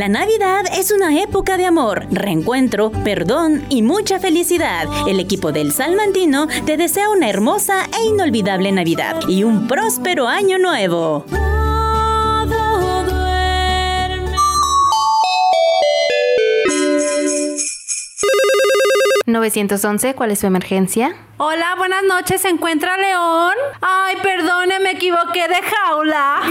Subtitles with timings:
[0.06, 4.86] La Navidad es una época de amor, reencuentro, perdón y mucha felicidad.
[5.08, 10.60] El equipo del Salmantino te desea una hermosa e inolvidable Navidad y un próspero año
[10.60, 11.26] nuevo.
[19.26, 21.16] 911, ¿cuál es su emergencia?
[21.38, 23.54] Hola, buenas noches, ¿se encuentra León?
[23.80, 26.42] Ay, perdone, me equivoqué de jaula.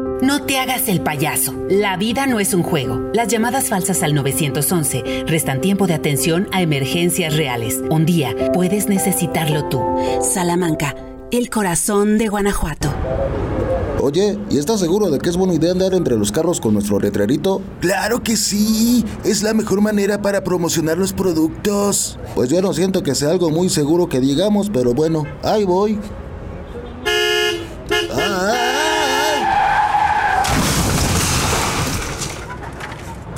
[0.24, 1.52] No te hagas el payaso.
[1.68, 3.10] La vida no es un juego.
[3.12, 7.82] Las llamadas falsas al 911 restan tiempo de atención a emergencias reales.
[7.90, 9.82] Un día puedes necesitarlo tú.
[10.22, 10.96] Salamanca,
[11.30, 12.90] el corazón de Guanajuato.
[14.00, 16.98] Oye, ¿y estás seguro de que es buena idea andar entre los carros con nuestro
[16.98, 17.60] letrerito?
[17.80, 19.04] Claro que sí.
[19.24, 22.18] Es la mejor manera para promocionar los productos.
[22.34, 25.98] Pues yo no siento que sea algo muy seguro que digamos, pero bueno, ahí voy.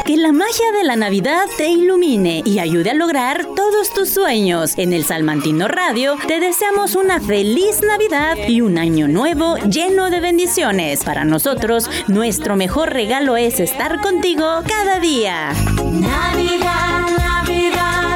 [0.08, 4.78] Que la magia de la Navidad te ilumine y ayude a lograr todos tus sueños.
[4.78, 10.22] En el Salmantino Radio te deseamos una feliz Navidad y un año nuevo lleno de
[10.22, 11.04] bendiciones.
[11.04, 15.52] Para nosotros, nuestro mejor regalo es estar contigo cada día.
[15.76, 18.07] Navidad, Navidad,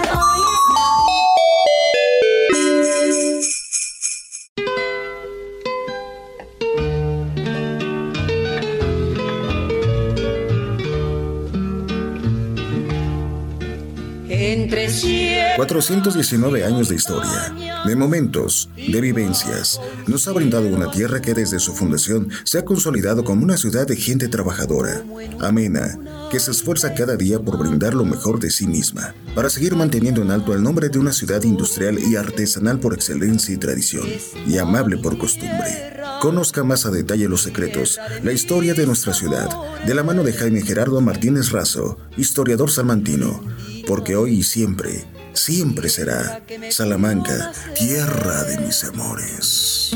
[14.72, 17.54] Entre 419 años de historia,
[17.86, 22.64] de momentos, de vivencias, nos ha brindado una tierra que desde su fundación se ha
[22.64, 25.04] consolidado como una ciudad de gente trabajadora,
[25.42, 26.00] amena,
[26.32, 30.22] que se esfuerza cada día por brindar lo mejor de sí misma, para seguir manteniendo
[30.22, 34.08] en alto el nombre de una ciudad industrial y artesanal por excelencia y tradición,
[34.48, 36.00] y amable por costumbre.
[36.22, 39.50] Conozca más a detalle los secretos, la historia de nuestra ciudad,
[39.86, 43.42] de la mano de Jaime Gerardo Martínez Razo, historiador salmantino,
[43.88, 49.92] porque hoy y siempre, siempre será Salamanca, tierra de mis amores.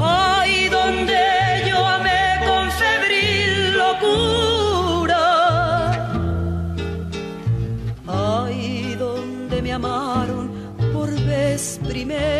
[0.00, 5.18] Ay, donde yo amé con febril locura.
[8.06, 10.50] Ay, donde me amaron
[10.92, 12.38] por vez primera.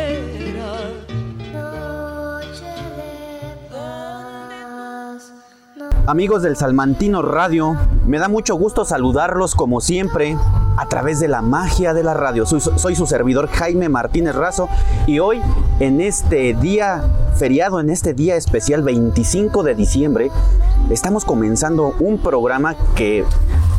[6.08, 7.76] Amigos del Salmantino Radio,
[8.08, 10.34] me da mucho gusto saludarlos como siempre
[10.78, 12.46] a través de la magia de la radio.
[12.46, 14.68] Soy, su servidor Jaime Martínez Razo
[15.06, 15.42] y hoy
[15.78, 17.02] en este día
[17.36, 20.30] feriado, en este día especial 25 de diciembre,
[20.88, 23.24] estamos comenzando un programa que,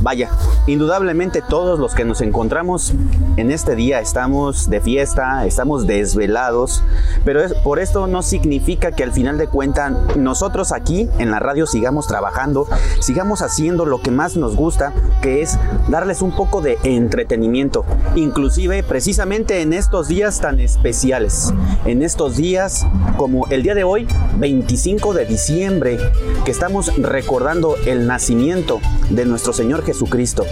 [0.01, 0.29] vaya,
[0.68, 2.94] indudablemente todos los que nos encontramos
[3.38, 6.83] en este día estamos de fiesta, estamos desvelados,
[7.25, 11.39] pero es, por esto no significa que al final de cuentas nosotros aquí en la
[11.39, 12.68] radio sigamos trabajando,
[13.00, 15.57] sigamos haciendo lo que más nos gusta, que es
[15.88, 17.86] darles un poco de entretenimiento,
[18.18, 21.54] inclusive precisamente en estos días tan especiales,
[21.86, 22.86] en estos días
[23.16, 25.98] como el día de hoy, 25 de diciembre,
[26.44, 30.44] que estamos recordando el nacimiento de nuestro Señor Jesucristo.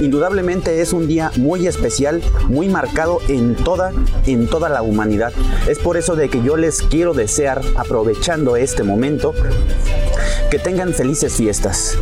[0.00, 3.92] Indudablemente es un día muy especial, muy marcado en toda,
[4.26, 5.32] en toda la humanidad.
[5.68, 9.32] Es por eso de que yo les quiero desear, aprovechando este momento,
[10.50, 11.96] que tengan felices fiestas.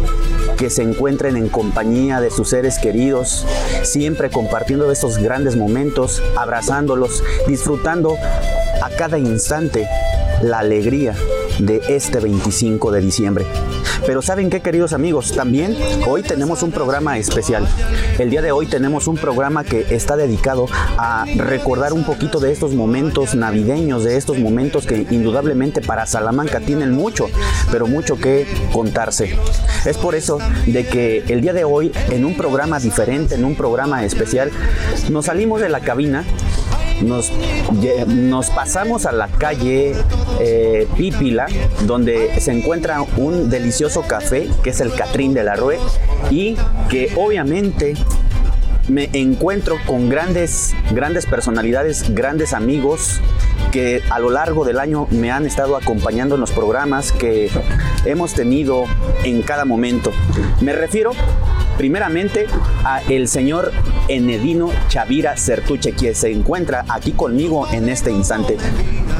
[0.56, 3.46] Que se encuentren en compañía de sus seres queridos,
[3.82, 8.16] siempre compartiendo esos grandes momentos, abrazándolos, disfrutando
[8.82, 9.88] a cada instante
[10.42, 11.14] la alegría
[11.58, 13.46] de este 25 de diciembre.
[14.04, 15.32] Pero ¿saben qué, queridos amigos?
[15.32, 15.76] También
[16.08, 17.68] hoy tenemos un programa especial.
[18.18, 20.66] El día de hoy tenemos un programa que está dedicado
[20.98, 26.58] a recordar un poquito de estos momentos navideños, de estos momentos que indudablemente para Salamanca
[26.58, 27.26] tienen mucho,
[27.70, 29.36] pero mucho que contarse.
[29.84, 33.54] Es por eso de que el día de hoy, en un programa diferente, en un
[33.54, 34.50] programa especial,
[35.10, 36.24] nos salimos de la cabina
[37.00, 37.32] nos,
[38.06, 39.94] nos, pasamos a la calle
[40.40, 41.46] eh, Pípila,
[41.86, 45.78] donde se encuentra un delicioso café, que es el Catrín de la Rue,
[46.30, 46.56] y
[46.88, 47.94] que obviamente
[48.88, 53.20] me encuentro con grandes, grandes personalidades, grandes amigos
[53.70, 57.50] que a lo largo del año me han estado acompañando en los programas que
[58.04, 58.84] hemos tenido
[59.24, 60.12] en cada momento.
[60.60, 61.12] Me refiero
[61.82, 62.46] primeramente
[62.84, 63.72] a el señor
[64.06, 68.56] Enedino Chavira Certuche, quien se encuentra aquí conmigo en este instante.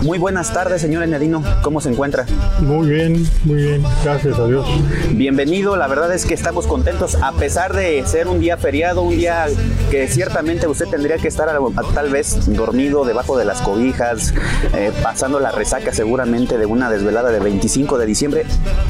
[0.03, 2.27] Muy buenas tardes, señor Enedino, ¿cómo se encuentra?
[2.61, 4.67] Muy bien, muy bien, gracias a Dios.
[5.13, 9.17] Bienvenido, la verdad es que estamos contentos, a pesar de ser un día feriado, un
[9.17, 9.47] día
[9.93, 11.49] que ciertamente usted tendría que estar
[11.95, 14.35] tal vez dormido debajo de las cobijas,
[14.75, 18.45] eh, pasando la resaca seguramente de una desvelada de 25 de diciembre,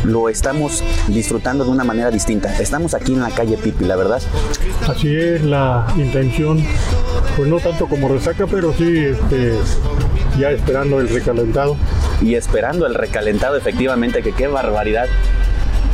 [0.05, 2.59] lo estamos disfrutando de una manera distinta.
[2.59, 4.23] Estamos aquí en la calle Pipi, la verdad.
[4.89, 6.65] Así es la intención,
[7.37, 9.53] pues no tanto como resaca, pero sí este,
[10.39, 11.77] ya esperando el recalentado.
[12.21, 15.09] Y esperando el recalentado, efectivamente, que qué barbaridad.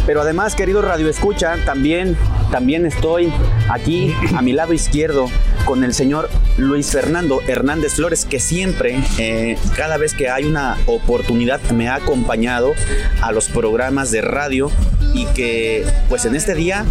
[0.06, 2.16] Pero además, querido Radio Escucha, también,
[2.50, 3.30] también estoy
[3.68, 5.28] aquí a mi lado izquierdo
[5.66, 10.78] con el señor Luis Fernando Hernández Flores, que siempre, eh, cada vez que hay una
[10.86, 12.72] oportunidad, me ha acompañado
[13.20, 14.70] a los programas de radio
[15.12, 16.86] y que, pues en este día,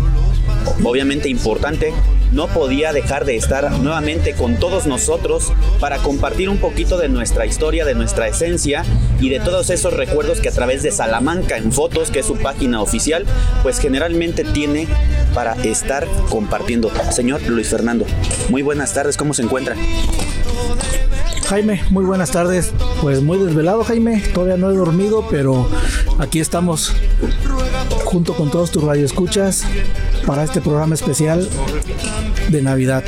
[0.83, 1.93] obviamente importante,
[2.31, 7.45] no podía dejar de estar nuevamente con todos nosotros para compartir un poquito de nuestra
[7.45, 8.83] historia, de nuestra esencia
[9.19, 12.37] y de todos esos recuerdos que a través de Salamanca en fotos, que es su
[12.37, 13.25] página oficial,
[13.63, 14.87] pues generalmente tiene
[15.33, 16.91] para estar compartiendo.
[17.11, 18.05] Señor Luis Fernando,
[18.49, 19.75] muy buenas tardes, ¿cómo se encuentra?
[21.47, 22.73] Jaime, muy buenas tardes.
[23.01, 24.21] Pues muy desvelado, Jaime.
[24.33, 25.69] Todavía no he dormido, pero
[26.19, 26.93] aquí estamos
[28.03, 29.63] junto con todos tus radioescuchas
[30.25, 31.47] para este programa especial
[32.49, 33.05] de Navidad.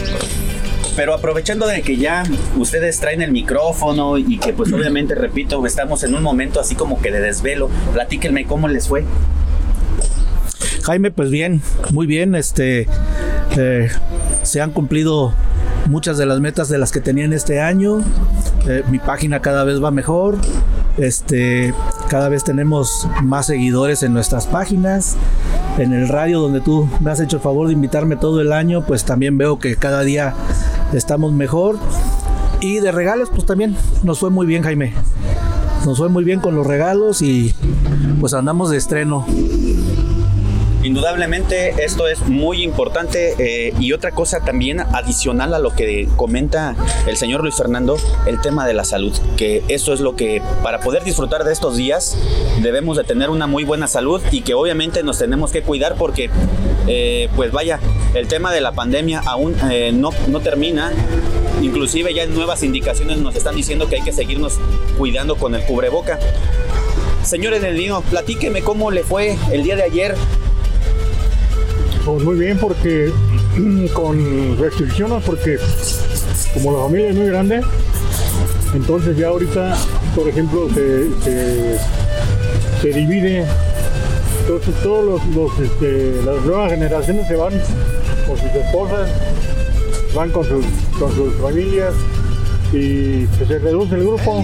[0.96, 2.24] Pero aprovechando de que ya
[2.56, 7.02] ustedes traen el micrófono y que pues obviamente, repito, estamos en un momento así como
[7.02, 9.04] que de desvelo, platíquenme cómo les fue.
[10.84, 11.62] Jaime, pues bien,
[11.92, 12.88] muy bien, este,
[13.58, 13.90] eh,
[14.44, 15.34] se han cumplido
[15.90, 18.02] muchas de las metas de las que tenía en este año.
[18.68, 20.38] Eh, mi página cada vez va mejor.
[20.98, 21.74] Este,
[22.08, 25.18] cada vez tenemos más seguidores en nuestras páginas.
[25.78, 28.86] En el radio donde tú me has hecho el favor de invitarme todo el año,
[28.86, 30.36] pues también veo que cada día
[30.94, 31.78] estamos mejor.
[32.62, 34.94] Y de regalos, pues también nos fue muy bien, Jaime.
[35.86, 37.56] Nos fue muy bien con los regalos y
[38.20, 39.26] pues andamos de estreno.
[40.82, 46.74] Indudablemente esto es muy importante eh, y otra cosa también adicional a lo que comenta
[47.06, 50.80] el señor Luis Fernando, el tema de la salud, que eso es lo que para
[50.80, 52.18] poder disfrutar de estos días
[52.62, 56.30] debemos de tener una muy buena salud y que obviamente nos tenemos que cuidar porque
[56.88, 57.82] eh, pues vaya,
[58.14, 60.94] el tema de la pandemia aún eh, no, no termina,
[61.62, 64.58] inclusive ya en nuevas indicaciones nos están diciendo que hay que seguirnos
[64.98, 66.20] cuidando con el cubreboca.
[67.22, 70.16] Señores del vino, platíqueme cómo le fue el día de ayer
[72.06, 73.12] pues muy bien, porque
[73.94, 75.58] con restricciones, porque
[76.54, 77.62] como la familia es muy grande,
[78.74, 79.76] entonces ya ahorita,
[80.16, 81.08] por ejemplo, se,
[82.82, 83.46] se, divide.
[84.42, 87.54] Entonces todos los, este, las nuevas generaciones se van
[88.28, 89.10] con sus esposas,
[90.16, 90.66] van con sus,
[91.00, 91.94] con sus familias
[92.72, 94.44] y se reduce el grupo.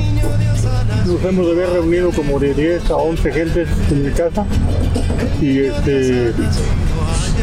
[1.06, 4.46] Nos hemos de haber reunido como de 10 a 11 gentes en mi casa
[5.40, 6.34] y este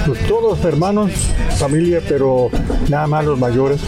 [0.06, 1.10] pues todos hermanos,
[1.58, 2.50] familia, pero
[2.88, 3.80] nada más los mayores.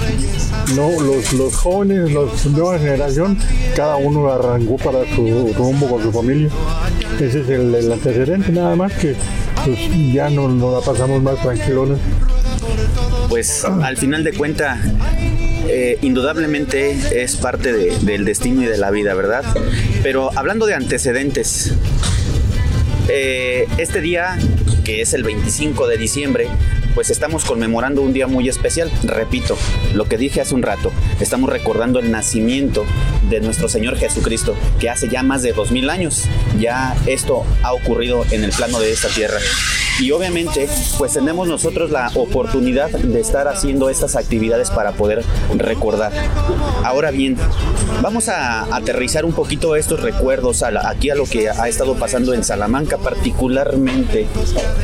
[0.75, 3.39] No, los, los jóvenes, la nueva generación,
[3.77, 6.49] cada uno arrancó para su rumbo con su familia.
[7.21, 9.15] Ese es el, antecedente, nada más que
[9.65, 9.79] pues,
[10.13, 11.99] ya no nos la pasamos más tranquilones.
[13.29, 14.79] Pues al final de cuentas,
[15.69, 19.45] eh, indudablemente es parte del destino y de la vida, ¿verdad?
[20.03, 21.75] Pero hablando de antecedentes,
[23.09, 24.39] eh, este día
[24.85, 26.47] que es el 25 de diciembre,
[26.95, 28.91] pues estamos conmemorando un día muy especial.
[29.03, 29.57] Repito,
[29.95, 32.85] lo que dije hace un rato, estamos recordando el nacimiento
[33.29, 36.25] de nuestro Señor Jesucristo, que hace ya más de dos mil años
[36.59, 39.39] ya esto ha ocurrido en el plano de esta tierra.
[40.01, 45.23] Y obviamente, pues tenemos nosotros la oportunidad de estar haciendo estas actividades para poder
[45.57, 46.13] recordar.
[46.83, 47.37] Ahora bien,
[48.03, 52.43] vamos a aterrizar un poquito estos recuerdos aquí a lo que ha estado pasando en
[52.43, 54.27] Salamanca, particularmente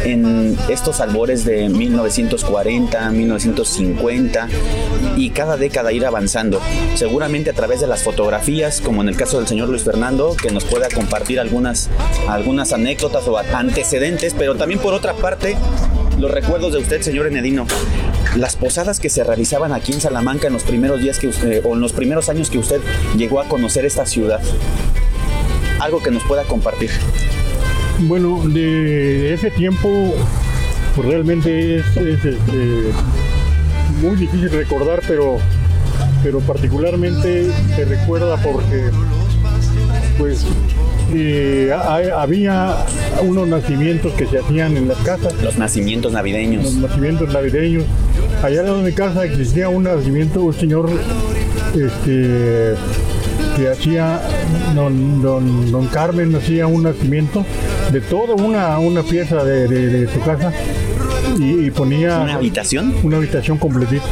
[0.04, 4.49] en estos albores de 1940, 1950
[5.16, 6.61] y cada década ir avanzando.
[6.94, 8.30] Seguramente a través de las fotografías,
[8.85, 11.91] como en el caso del señor Luis Fernando, que nos pueda compartir algunas,
[12.29, 15.57] algunas anécdotas o antecedentes, pero también por otra parte,
[16.17, 17.67] los recuerdos de usted, señor Enedino,
[18.37, 21.75] las posadas que se realizaban aquí en Salamanca en los primeros días que usted, o
[21.75, 22.81] en los primeros años que usted
[23.17, 24.41] llegó a conocer esta ciudad.
[25.81, 26.91] Algo que nos pueda compartir.
[27.99, 30.15] Bueno, de ese tiempo
[30.95, 32.37] pues realmente es, este,
[34.01, 35.39] muy difícil recordar, pero,
[36.23, 38.91] pero particularmente se recuerda porque
[40.19, 40.45] pues
[42.17, 42.77] había
[43.23, 45.35] unos nacimientos que se hacían en las casas.
[45.43, 46.65] Los nacimientos navideños.
[46.65, 47.85] Los nacimientos navideños.
[48.43, 50.89] Allá en mi casa existía un nacimiento, un señor
[51.75, 52.75] este,
[53.57, 54.21] que hacía,
[54.75, 57.45] don, don, Carmen hacía un nacimiento
[57.93, 60.53] de toda una, una pieza de, su casa
[61.39, 62.21] y, ponía...
[62.21, 62.95] ¿Una habitación?
[63.03, 64.05] Una habitación completita.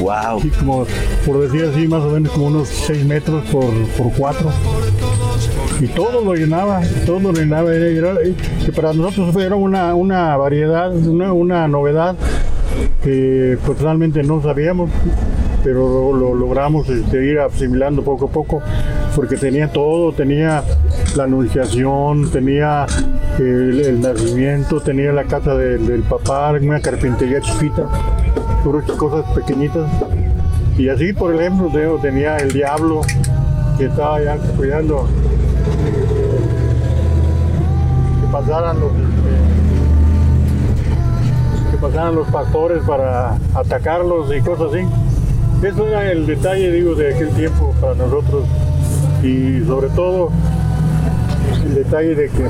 [0.00, 0.42] Wow.
[0.58, 0.86] como,
[1.24, 4.50] por decir así, más o menos como unos 6 metros por, por 4
[5.80, 7.70] y todo lo llenaba, todo lo llenaba.
[7.70, 12.16] que para nosotros era una, una variedad, una, una novedad
[13.02, 14.90] que pues realmente no sabíamos,
[15.62, 18.62] pero lo, logramos este, ir asimilando poco a poco,
[19.14, 20.62] porque tenía todo, tenía
[21.16, 22.86] la anunciación, tenía
[23.38, 27.86] el, nacimiento, tenía la casa del papá, una carpintería chiquita,
[28.64, 29.86] puras cosas pequeñitas.
[30.78, 33.02] Y así, por ejemplo, tenía el diablo
[33.76, 35.06] que estaba ya cuidando
[38.20, 38.92] que pasaran los
[41.70, 44.86] que pasaran los pastores para atacarlos y cosas así.
[45.66, 48.44] Eso era el detalle, digo, de aquel tiempo para nosotros
[49.22, 50.30] y sobre todo
[51.64, 52.46] el detalle de que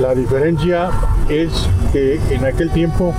[0.00, 0.90] la diferencia
[1.28, 1.50] es
[1.92, 3.14] que en aquel tiempo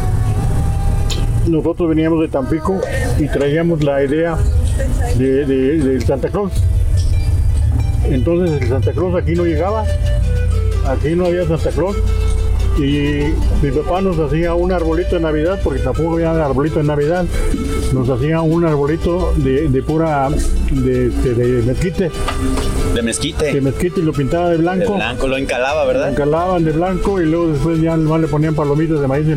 [1.48, 2.80] nosotros veníamos de Tampico
[3.20, 4.38] y traíamos la idea
[5.18, 6.52] de, de Santa Claus
[8.10, 9.86] entonces el Santa Claus aquí no llegaba,
[10.88, 11.98] aquí no había Santa Claus.
[12.78, 13.32] Y
[13.64, 17.26] mi papá nos hacía un arbolito de Navidad, porque tampoco había arbolito de Navidad,
[17.94, 20.30] nos hacía un arbolito de, pura,
[20.72, 22.12] de, de, mezquite.
[22.96, 23.54] De mezquite.
[23.54, 24.94] De mezquite y lo pintaba de blanco.
[24.94, 26.06] De blanco, lo encalaba, ¿verdad?
[26.06, 29.28] Lo encalaban de blanco y luego después ya le ponían palomitas de maíz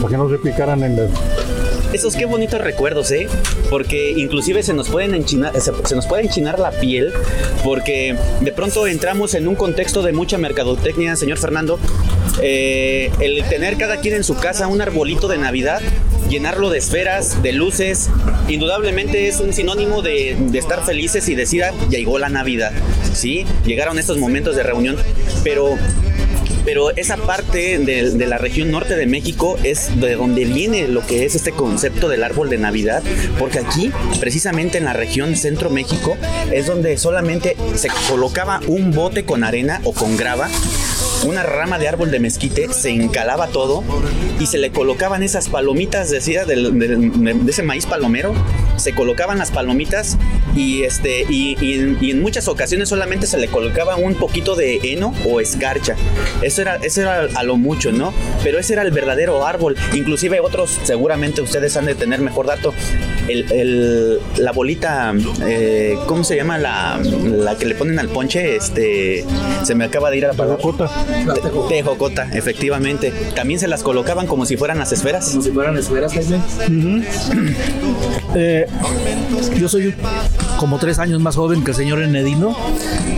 [0.00, 1.10] para que no se picaran en las,
[1.92, 3.28] esos qué bonitos recuerdos, ¿eh?
[3.68, 7.12] Porque inclusive se nos pueden enchinar, se, nos puede enchinar la piel,
[7.62, 11.78] porque de pronto entramos en un contexto de mucha mercadotecnia, señor Fernando.
[12.40, 15.80] Eh, el tener cada quien en su casa un arbolito de Navidad,
[16.32, 18.08] llenarlo de esferas, de luces,
[18.48, 22.72] indudablemente es un sinónimo de, de estar felices y decir, ah, llegó la Navidad,
[23.12, 23.44] ¿sí?
[23.66, 24.96] Llegaron estos momentos de reunión,
[25.44, 25.76] pero
[26.64, 31.24] pero esa parte de, la región norte de México es de donde viene lo que
[31.24, 33.02] es este concepto del árbol de Navidad,
[33.38, 36.16] porque aquí, precisamente en la región centro México,
[36.52, 40.48] es donde solamente se colocaba un bote con arena o con grava
[41.24, 43.82] una rama de árbol de mezquite, se encalaba todo
[44.40, 48.34] y se le colocaban esas palomitas, decía, de ese maíz palomero,
[48.76, 50.16] se colocaban las palomitas
[50.56, 51.56] y, este, y,
[52.10, 55.96] en, muchas ocasiones solamente se le colocaba un poquito de heno o escarcha.
[56.42, 58.12] Eso era, eso era a lo mucho, ¿no?
[58.42, 59.76] Pero ese era el verdadero árbol.
[59.94, 62.74] Inclusive otros, seguramente ustedes han de tener mejor dato,
[63.28, 65.14] el, la bolita,
[65.46, 66.58] eh, ¿cómo se llama?
[66.58, 69.24] La, la, que le ponen al ponche, este,
[69.62, 70.62] se me acaba de ir a la palabra.
[71.68, 73.12] Tejocota, efectivamente.
[73.34, 75.30] También se las colocaban como si fueran las esferas.
[75.30, 76.12] Como si fueran esferas,
[78.34, 78.66] eh,
[79.58, 79.94] yo soy
[80.58, 82.56] como tres años más joven que el señor Enedino.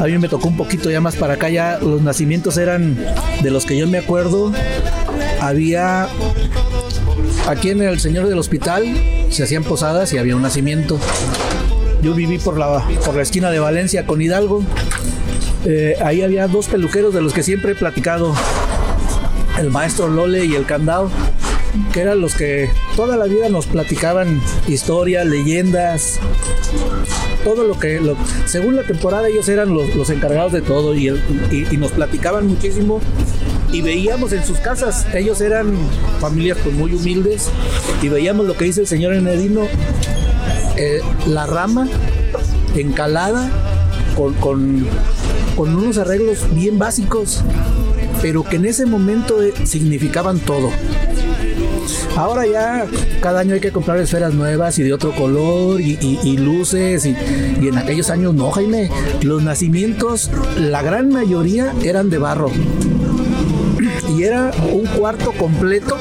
[0.01, 1.49] A mí me tocó un poquito ya más para acá.
[1.49, 2.97] Ya los nacimientos eran
[3.43, 4.53] de los que yo me acuerdo.
[5.41, 6.09] Había
[7.47, 8.85] aquí en el Señor del Hospital
[9.31, 10.99] se hacían posadas y había un nacimiento.
[12.03, 14.63] Yo viví por la, por la esquina de Valencia con Hidalgo
[15.65, 18.35] eh, ahí había dos peluqueros de los que siempre he platicado,
[19.59, 21.11] el maestro Lole y el Candado,
[21.93, 26.21] que eran los que toda la vida nos platicaban historias, leyendas,
[27.45, 28.01] todo lo que,
[28.47, 31.11] según la temporada ellos eran los, encargados de todo y,
[31.79, 33.01] nos platicaban muchísimo
[33.73, 35.77] y veíamos en sus casas, ellos eran
[36.21, 37.49] familias pues, muy humildes
[38.03, 39.63] y veíamos lo que dice el señor Enedino,
[40.77, 41.89] eh, la rama
[42.77, 43.51] encalada
[44.41, 44.87] con,
[45.57, 47.43] con unos arreglos bien básicos,
[48.23, 50.71] pero que en ese momento eh, significaban todo.
[52.17, 52.87] Ahora ya
[53.21, 57.17] cada año hay que comprar esferas nuevas y de otro color y, luces y,
[57.61, 58.91] y en aquellos años no, Jaime.
[59.23, 62.51] Los nacimientos, la gran mayoría eran de barro.
[64.17, 65.97] Y era un cuarto completo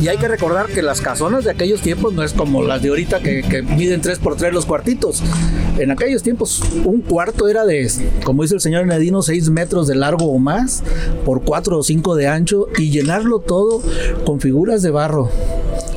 [0.00, 2.90] y hay que recordar que las casonas de aquellos tiempos no es como las de
[2.90, 5.22] ahorita que, miden 3 por 3 los cuartitos.
[5.78, 7.90] En aquellos tiempos un cuarto era de,
[8.24, 10.82] como dice el señor Nedino, 6 metros de largo o más,
[11.24, 13.82] por 4 o 5 de ancho y llenarlo todo
[14.24, 15.30] con figuras de barro.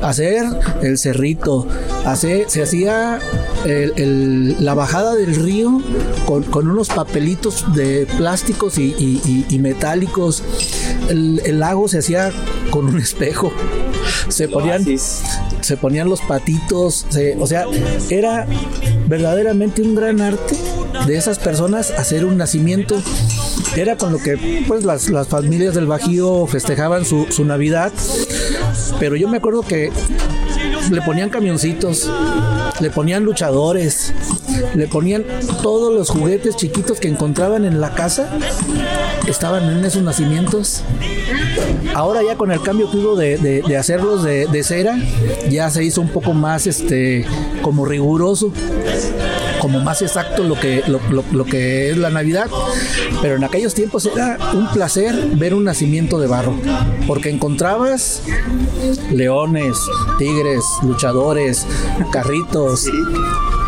[0.01, 0.43] Hacer
[0.81, 1.67] el cerrito,
[2.05, 3.19] hacer, se hacía
[3.65, 5.79] el- el- la bajada del río
[6.25, 10.43] con, con unos papelitos de plásticos y, y- y- y metálicos.
[11.09, 12.31] El, el lago se hacía
[12.71, 13.51] con un espejo.
[14.29, 14.83] Se ponían,
[15.61, 17.05] se ponían los patitos.
[17.09, 17.65] se- o sea,
[18.09, 18.47] era
[19.07, 20.55] verdaderamente un gran arte
[21.05, 23.01] de esas personas hacer un nacimiento.
[23.75, 27.91] Era con lo que pues las, las familias del Bajío festejaban su, su Navidad.
[28.99, 29.91] Pero yo me acuerdo que
[30.91, 32.09] le ponían camioncitos,
[32.79, 34.13] le ponían luchadores,
[34.75, 35.23] le ponían
[35.61, 38.29] todos los juguetes chiquitos que encontraban en la casa,
[39.27, 40.83] estaban en esos nacimientos.
[41.93, 44.97] Ahora ya con el cambio que hubo de, de- hacerlos de, de cera,
[45.49, 47.25] ya se hizo un poco más este
[47.61, 48.51] como riguroso
[49.61, 52.49] como más exacto lo que, lo, lo- lo que es la Navidad.
[53.21, 56.53] Pero en aquellos tiempos era un placer ver un nacimiento de barro,
[57.07, 58.23] porque encontrabas
[59.11, 59.77] leones,
[60.17, 61.65] tigres, luchadores,
[62.11, 62.85] carritos.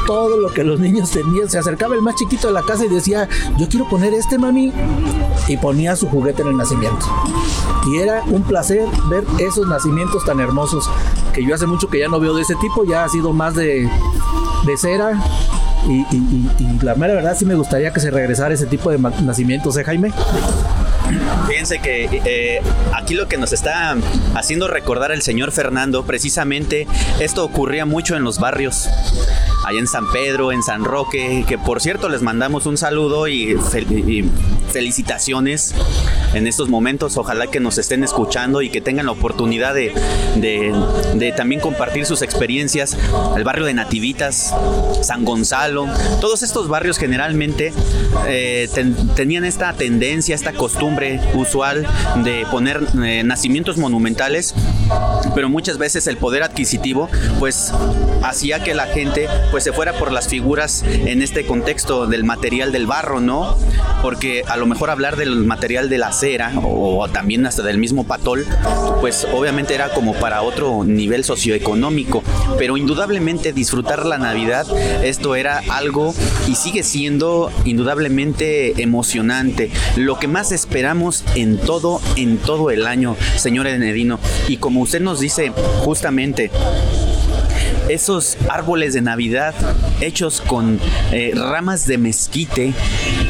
[0.08, 2.90] Todo lo que los niños tenían, se acercaba el más chiquito de la casa y
[2.90, 4.74] decía, yo quiero poner este mami,
[5.48, 7.06] y ponía su juguete en el nacimiento.
[7.88, 10.90] Y era un placer ver esos nacimientos tan hermosos,
[11.34, 13.56] que yo hace mucho que ya no veo de ese tipo, ya ha sido más
[13.56, 13.90] de,
[14.66, 15.24] de cera,
[15.88, 19.84] y, la mera verdad sí me gustaría que se regresara ese tipo de nacimientos, ¿eh,
[19.84, 20.12] Jaime?
[21.48, 22.62] Fíjense que eh,
[22.94, 23.96] aquí lo que nos está
[24.36, 26.88] haciendo recordar el señor Fernando, precisamente
[27.20, 28.88] esto ocurría mucho en los barrios,
[29.66, 33.58] allá en San Pedro, en San Roque, que por cierto les mandamos un saludo y,
[33.88, 34.30] y
[34.72, 35.74] felicitaciones
[36.34, 37.18] en estos momentos.
[37.18, 39.94] Ojalá que nos estén escuchando y que tengan la oportunidad de,
[40.36, 42.98] de- también compartir sus experiencias.
[43.36, 44.54] El barrio de Nativitas,
[45.02, 45.88] San Gonzalo,
[46.22, 47.74] todos estos barrios generalmente
[48.28, 51.86] eh, ten- tenían esta tendencia, esta costumbre usual
[52.24, 54.54] de poner eh, nacimientos monumentales,
[55.36, 57.72] pero muchas veces el poder adquisitivo pues
[58.24, 62.72] hacía que la gente pues se fuera por las figuras en este contexto del material
[62.72, 63.58] del barro, ¿no?
[64.02, 68.04] Porque a lo mejor hablar del material de la cera o, también hasta del mismo
[68.04, 68.46] patol,
[69.02, 72.22] pues obviamente era como para otro nivel socioeconómico,
[72.60, 74.68] pero indudablemente disfrutar la Navidad,
[75.04, 76.14] esto era algo
[76.48, 83.18] y sigue siendo indudablemente emocionante, lo que más esperamos en todo, en todo el año,
[83.38, 84.20] señor Enedino.
[84.48, 85.52] Y como usted nos dice
[85.84, 86.52] justamente,
[87.90, 89.54] esos árboles de Navidad
[90.02, 90.80] hechos con
[91.12, 92.74] eh, ramas de mezquite,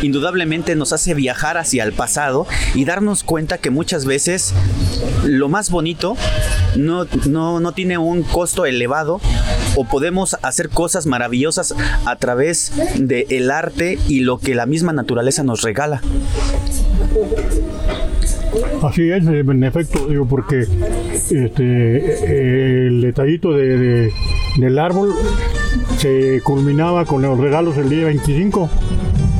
[0.02, 4.54] indudablemente nos hace viajar hacia el pasado y darnos cuenta que muchas veces
[5.26, 6.16] lo más bonito
[6.76, 9.20] no, no, no tiene un costo elevado
[9.76, 11.74] o podemos hacer cosas maravillosas
[12.06, 16.02] a través del arte y lo que la misma naturaleza nos regala.
[18.84, 24.14] Así es, en efecto, digo, porque este, eh, el detallito de, de-
[24.58, 25.14] del árbol
[25.98, 28.70] se culminaba con los regalos el día 25.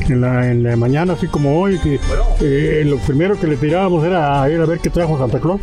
[0.08, 1.80] En la, la mañana, así como hoy,
[2.40, 5.60] eh, lo primero que le tirábamos era ir a ver qué trajo Santa Claus.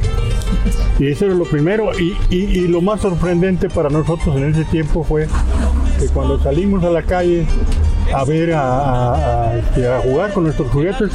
[0.99, 1.91] Y eso era lo primero.
[1.99, 5.27] Y, lo más sorprendente para nosotros en ese tiempo fue
[5.99, 7.45] que cuando salimos a la calle
[8.13, 11.11] a ver, este, a jugar con nuestros juguetes,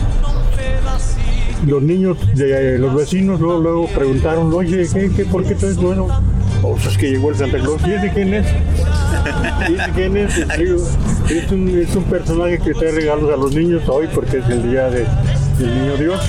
[1.67, 6.09] los niños de los vecinos luego, luego preguntaron, oye, ¿qué, qué, ¿por qué traes bueno?
[6.73, 8.47] Pues es que llegó el Santa Claus, ¿y ese quién es?
[9.69, 10.37] ¿Y ese quién es?
[10.39, 14.69] Es un, es un personaje que trae regalos a los niños hoy porque es el
[14.71, 15.07] día de-
[15.59, 16.21] del niño Dios.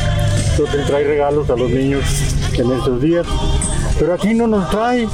[0.51, 2.03] Entonces trae regalos a los niños
[2.53, 3.25] en estos días.
[3.99, 5.07] Pero aquí no nos trae.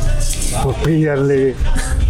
[0.63, 1.55] Pues pídale,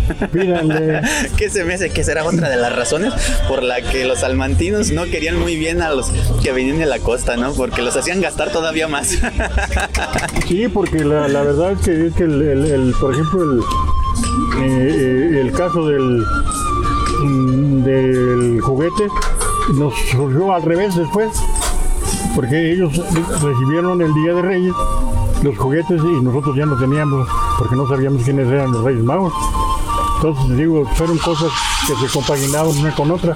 [1.38, 3.14] ¿Qué se me hace que será otra de las razones
[3.48, 6.12] por la que los salmantinos no querían muy bien a los
[6.42, 7.54] que venían de la costa, ¿no?
[7.54, 9.18] Porque los hacían gastar todavía más.
[10.48, 13.60] Sí, porque la, la verdad es que, es que el, el- el- por ejemplo, el,
[13.60, 13.66] eh,
[15.36, 16.24] eh, el caso del,
[17.24, 19.08] mm, del juguete
[19.76, 21.32] nos surgió al revés después,
[22.36, 22.92] porque ellos
[23.42, 24.74] recibieron el Día de Reyes
[25.42, 29.34] los juguetes y nosotros ya no teníamos, porque no sabíamos quiénes eran los Reyes Magos.
[30.24, 31.52] Entonces, digo, fueron cosas
[31.86, 33.36] que se compaginaban una con otra,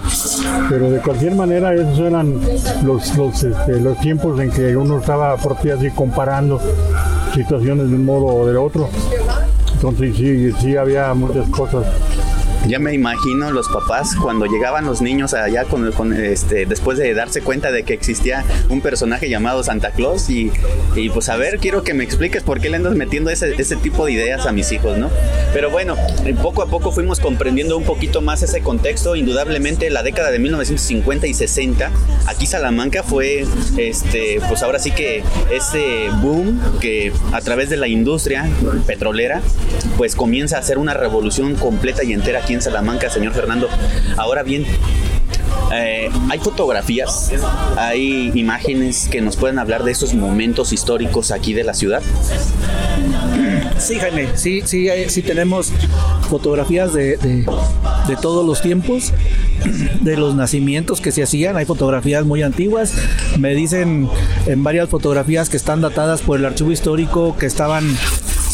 [0.69, 2.39] pero de cualquier manera esos eran
[2.81, 6.61] los, los, este, los tiempos en que uno estaba por así comparando
[7.33, 8.87] situaciones de un modo o del otro.
[9.73, 11.85] Entonces sí, sí había muchas cosas
[12.67, 15.65] ya me imagino los papás cuando llegaban los niños allá
[16.21, 20.51] este, después de darse cuenta de que existía un personaje llamado Santa Claus y,
[20.95, 24.05] y pues a ver, quiero que me expliques por qué le andas metiendo ese, tipo
[24.05, 25.09] de ideas a mis hijos, ¿no?
[25.53, 25.95] Pero bueno,
[26.41, 29.15] poco a poco fuimos comprendiendo un poquito más ese contexto.
[29.15, 31.91] Indudablemente la década de 1950 y 60,
[32.25, 33.45] aquí Salamanca fue,
[33.77, 38.49] este, pues ahora sí que ese boom que a través de la industria
[38.85, 39.41] petrolera,
[39.97, 43.67] pues comienza a hacer una revolución completa y entera aquí en Salamanca, señor Fernando.
[44.17, 44.65] Ahora bien,
[45.73, 47.31] eh, hay fotografías,
[47.75, 52.01] hay imágenes que nos pueden hablar de esos momentos históricos aquí de la ciudad.
[53.77, 55.71] Sí, Jaime, sí, sí, sí tenemos
[56.29, 59.13] fotografías de, de todos los tiempos
[60.01, 61.57] de los nacimientos que se hacían.
[61.57, 62.93] Hay fotografías muy antiguas.
[63.37, 64.09] Me dicen
[64.45, 67.95] en varias fotografías que están datadas por el archivo histórico que estaban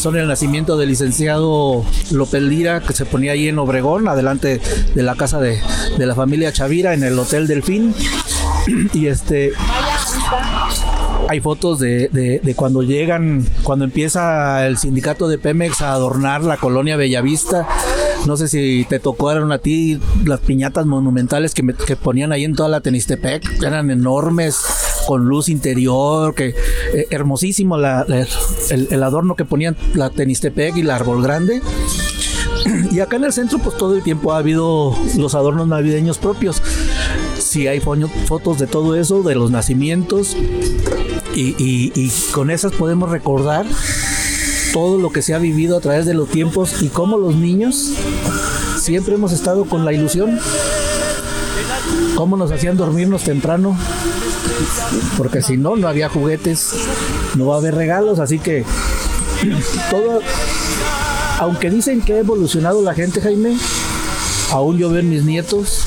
[0.04, 4.60] son el nacimiento del licenciado López Lira, que se ponía ahí en Obregón, adelante
[4.94, 5.62] de la casa de,
[5.96, 7.94] la familia Chavira, en el Hotel Delfín.
[8.92, 9.52] Y este
[11.28, 16.96] hay fotos de, cuando llegan, cuando empieza el sindicato de Pemex a adornar la colonia
[16.96, 17.66] Bellavista.
[18.26, 22.54] No sé si te tocaron a ti las piñatas monumentales que, que ponían ahí en
[22.54, 24.58] toda la Tenistepec, eran enormes,
[25.06, 26.54] con luz interior, que
[26.94, 31.62] eh, hermosísimo el, adorno que ponían la Tenistepec y el árbol grande.
[32.90, 36.62] Y acá en el centro, pues todo el tiempo ha habido los adornos navideños propios.
[37.38, 40.36] Sí hay fotos de todo eso, de los nacimientos,
[41.34, 43.66] y, y, con esas podemos recordar
[44.72, 47.92] todo lo que se ha vivido a través de los tiempos y cómo los niños
[48.78, 50.38] siempre hemos estado con la ilusión,
[52.14, 53.76] cómo nos hacían dormirnos temprano,
[55.16, 56.74] porque si no, no había juguetes,
[57.36, 58.64] no va a haber regalos, así que
[59.90, 60.20] todo,
[61.38, 63.56] aunque dicen que ha evolucionado la gente, Jaime,
[64.50, 65.84] aún yo veo en mis nietos,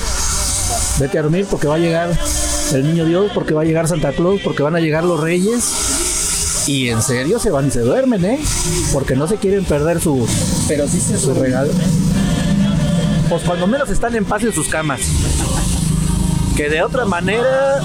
[1.00, 2.18] vete a dormir porque va a llegar
[2.74, 6.66] el niño Dios, porque va a llegar Santa Claus, porque van a llegar los reyes.
[6.68, 8.40] Y en serio se van y se duermen, ¿eh?
[8.92, 10.28] Porque no se quieren perder su,
[10.68, 11.72] Pero sí se su regalo.
[13.30, 15.00] Pues cuando menos están en paz en sus camas.
[16.58, 17.82] Que de otra manera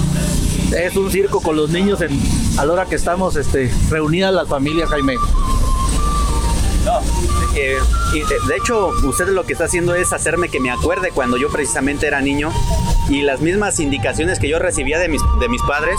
[0.73, 2.19] es un circo con los niños en,
[2.59, 5.17] a la hora que estamos este, reunidas las familias, Jaime.
[7.55, 7.77] Eh,
[8.13, 12.07] de, hecho, usted lo que está haciendo es hacerme que me acuerde cuando yo precisamente
[12.07, 12.51] era niño
[13.09, 15.97] y las mismas indicaciones que yo recibía de mis, de mis padres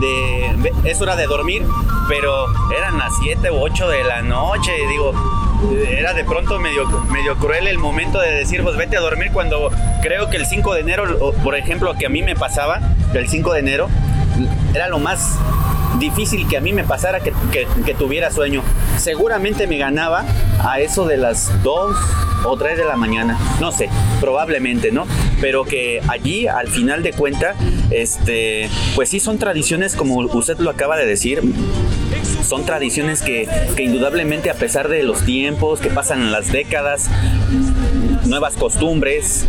[0.00, 1.64] de, de es hora de dormir,
[2.08, 5.12] pero eran las 7 u 8 de la noche, digo,
[5.88, 9.70] era de pronto medio, medio cruel el momento de decir, pues vete a dormir cuando
[10.02, 12.80] creo que el 5 de enero, por ejemplo, que a mí me pasaba,
[13.14, 13.88] el 5 de enero,
[14.74, 15.38] era lo más
[15.98, 18.62] difícil que a mí me pasara que, que, tuviera sueño.
[18.98, 20.24] Seguramente me ganaba
[20.60, 21.96] a eso de las 2
[22.44, 23.38] o 3 de la mañana.
[23.60, 23.88] No sé,
[24.20, 25.06] probablemente, ¿no?
[25.40, 27.54] Pero que allí, al final de cuenta,
[27.90, 31.42] este, pues sí son tradiciones, como usted lo acaba de decir,
[32.46, 37.08] son tradiciones que, que, indudablemente a pesar de los tiempos que pasan las décadas,
[38.26, 39.46] nuevas costumbres,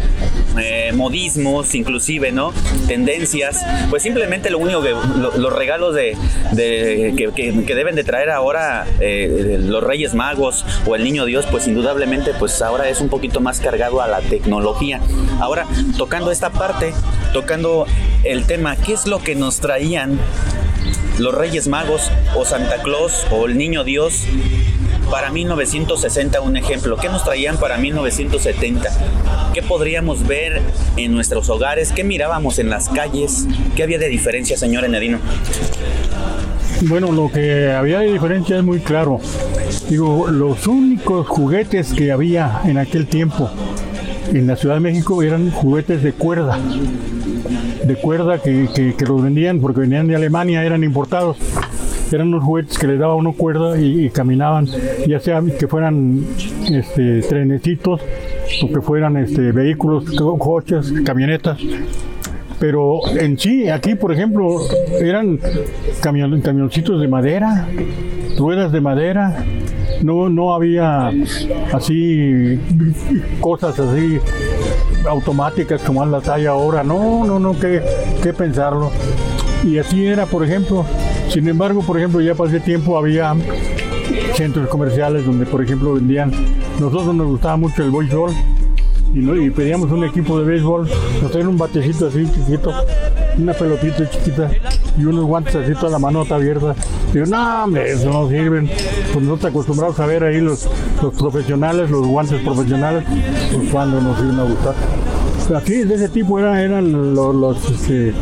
[0.58, 2.54] eh, modismos, inclusive, ¿no?
[2.88, 6.16] Tendencias, pues simplemente lo único que lo, los regalos de,
[6.56, 12.32] que, deben de traer ahora eh, los Reyes Magos o el Niño Dios, pues indudablemente,
[12.38, 15.02] pues ahora es un poquito más cargado a la tecnología.
[15.40, 15.66] Ahora,
[15.98, 16.94] tocando esta parte,
[17.34, 17.86] tocando
[18.24, 20.20] el tema, ¿qué es lo que nos traían
[21.20, 24.26] los Reyes Magos o Santa Claus o el Niño Dios
[25.10, 26.98] para 1960 un ejemplo.
[26.98, 28.90] ¿Qué nos traían para 1970?
[29.54, 30.62] ¿Qué podríamos ver
[30.98, 31.92] en nuestros hogares?
[31.92, 33.48] ¿Qué mirábamos en las calles?
[33.76, 35.20] ¿Qué había de diferencia, señor Enedino?
[36.82, 39.20] Bueno, lo que había de diferencia es muy claro.
[39.90, 43.50] Digo, los únicos juguetes que había en aquel tiempo
[44.34, 46.60] en la Ciudad de México eran juguetes de cuerda.
[47.84, 51.38] De cuerda que, que, que los vendían porque venían de Alemania, eran importados
[52.12, 54.68] eran unos juguetes que les daba uno cuerda y, caminaban,
[55.08, 56.24] ya sea que fueran
[56.72, 58.02] este, trenecitos
[58.64, 60.06] o que fueran este, vehículos,
[60.40, 61.60] coches, camionetas.
[62.60, 64.60] Pero en sí, aquí por ejemplo,
[65.00, 65.40] eran
[66.02, 67.68] camion, camioncitos de madera,
[68.38, 69.44] ruedas de madera,
[70.02, 71.12] no, no había
[71.74, 72.60] así
[73.42, 74.20] cosas así
[75.08, 77.82] automáticas como las hay ahora, no, no, no, que,
[78.24, 78.92] que pensarlo.
[79.64, 80.86] Y así era, por ejemplo,
[81.30, 83.36] sin embargo, por ejemplo, ya pasé tiempo había
[84.36, 86.32] centros comerciales donde, por ejemplo, vendían.
[86.80, 88.32] Nosotros nos gustaba mucho el béisbol
[89.14, 90.90] y, pedíamos un equipo de béisbol.
[91.22, 92.74] Nos traían un batecito así chiquito,
[93.38, 94.52] una pelotita chiquita
[94.98, 96.76] y unos guantes así, toda la manota abierta.
[97.14, 98.70] Digo, no, eso no sirven.
[99.14, 100.68] Pues nosotros acostumbrados a ver ahí los,
[101.02, 103.04] los profesionales, los guantes profesionales,
[103.54, 104.76] pues cuando nos iban a gustar.
[105.54, 108.14] Aquí de ese tipo era- eran los, los, este,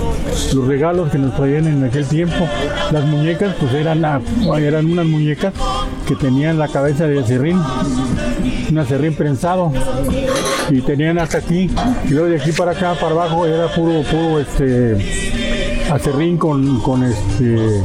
[0.53, 2.35] los regalos que nos traían en aquel tiempo.
[2.91, 4.19] Las muñecas, pues eran, ah,
[4.59, 5.53] eran unas muñecas
[6.07, 7.59] que tenían la cabeza de acerrín,
[8.69, 9.71] un acerrín prensado.
[10.69, 11.69] Y tenían hasta aquí,
[12.05, 14.97] y luego de aquí para acá, para abajo, era puro, puro este
[15.91, 17.83] acerrín con, con este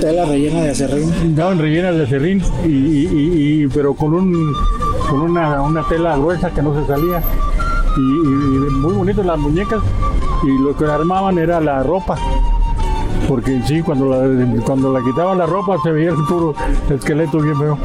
[0.00, 1.34] Tela rellena de acerrín.
[1.36, 4.54] daban rellenas de acerrín y- y- y- pero con un
[5.08, 7.22] con una, una tela gruesa que no se salía
[7.96, 9.80] y, muy bonitas las muñecas
[10.44, 12.16] y lo que armaban era la ropa
[13.28, 16.54] porque en sí cuando la, cuando la quitaban la ropa se veía el puro
[16.90, 17.78] esqueleto bien feo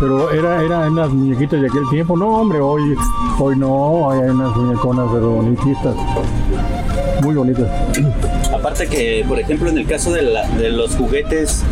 [0.00, 2.94] pero era eran las muñequitas de aquel tiempo no hombre hoy
[3.38, 5.94] hoy no hay unas muñeconas pero bonitas
[7.22, 7.68] muy bonitas.
[8.52, 11.62] Aparte que, por ejemplo, en el caso de, la- de los juguetes,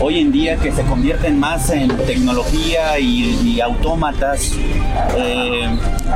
[0.00, 4.52] hoy en día que se convierten más en tecnología y, y autómatas,
[5.18, 5.68] eh,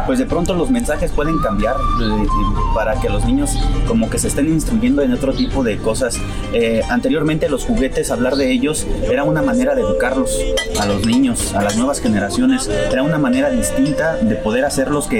[0.06, 2.26] pues de pronto los mensajes pueden cambiar eh,
[2.74, 3.56] para que los niños
[3.86, 6.18] como que se estén instruyendo en otro tipo de cosas.
[6.52, 10.38] Eh, anteriormente los juguetes, hablar de ellos, era una manera de educarlos
[10.80, 15.18] a los niños, a las nuevas generaciones, era una manera distinta de poder hacerlos que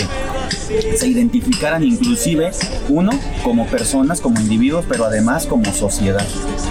[0.96, 2.50] se identificaran inclusive
[2.88, 6.26] uno como personas, como individuos, pero además como sociedad.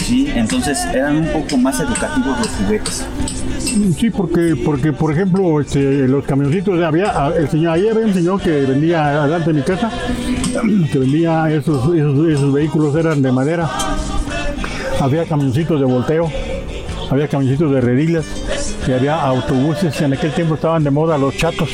[0.06, 0.32] ¿sí?
[0.36, 3.06] Entonces eran un poco más educativos los juguetes.
[3.98, 8.42] Sí, porque, porque por ejemplo, este, los camioncitos, había, el señor, ahí había un señor
[8.42, 9.92] que vendía adelante de mi casa,
[10.92, 13.70] que vendía esos, esos, esos vehículos, eran de madera.
[15.00, 16.32] Había camioncitos de volteo,
[17.10, 18.26] había camioncitos de redilas,
[18.88, 21.70] y había autobuses, en aquel tiempo estaban de moda los chatos.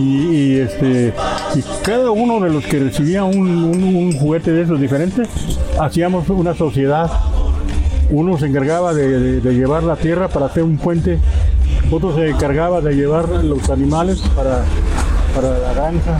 [0.00, 1.12] Y, este,
[1.54, 5.28] y cada uno de los que recibía un, juguete de esos diferentes,
[5.78, 7.10] hacíamos una sociedad
[8.12, 11.18] uno se encargaba de, llevar la tierra para hacer un puente,
[11.92, 14.64] otro se encargaba de llevar los animales para,
[15.34, 16.18] para la granja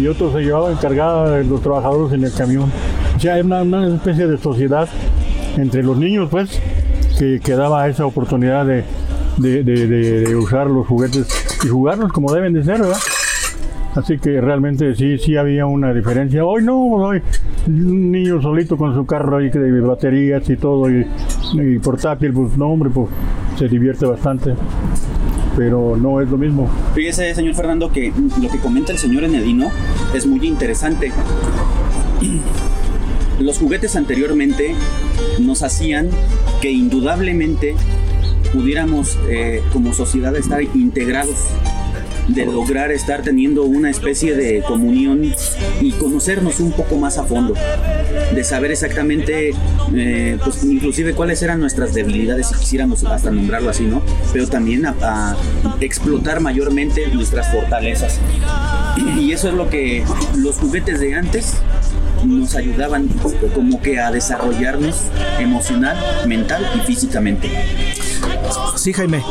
[0.00, 2.72] y otro se llevaba encargada de los trabajadores en el camión.
[3.16, 4.88] O sea, era una, especie de sociedad
[5.56, 6.60] entre los niños, pues,
[7.18, 8.84] que, daba esa oportunidad de-
[9.38, 12.98] de usar los juguetes y jugarlos como deben de ser, ¿verdad?
[13.94, 16.44] Así que realmente sí, sí había una diferencia.
[16.44, 17.20] Hoy no, hoy
[17.66, 21.04] un niño solito con su carro ahí de baterías y todo y,
[21.82, 23.08] portátil, pues no hombre, pues
[23.58, 24.54] se divierte bastante.
[25.56, 26.70] Pero no es lo mismo.
[26.94, 29.70] Fíjese, señor Fernando, que lo que comenta el señor Enedino
[30.14, 31.12] es muy interesante.
[33.38, 34.74] Los juguetes anteriormente
[35.38, 36.08] nos hacían
[36.62, 37.74] que indudablemente
[38.52, 41.36] pudiéramos eh, como sociedad estar integrados,
[42.28, 45.22] de lograr estar teniendo una especie de comunión
[45.80, 47.54] y conocernos un poco más a fondo,
[48.34, 49.52] de saber exactamente,
[49.94, 54.02] eh, pues inclusive cuáles eran nuestras debilidades, si quisiéramos hasta nombrarlo así, ¿no?
[54.32, 55.36] Pero también a, a
[55.80, 58.20] explotar mayormente nuestras fortalezas.
[59.18, 60.04] Y eso es lo que
[60.36, 61.54] los juguetes de antes
[62.24, 63.08] nos ayudaban
[63.54, 64.96] como que a desarrollarnos
[65.40, 67.48] emocional, mental y físicamente.
[68.76, 69.24] Sí, Jaime.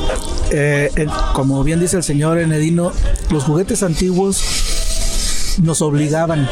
[0.51, 2.91] Eh, como bien dice el señor Enedino,
[3.29, 6.47] los juguetes antiguos nos obligaban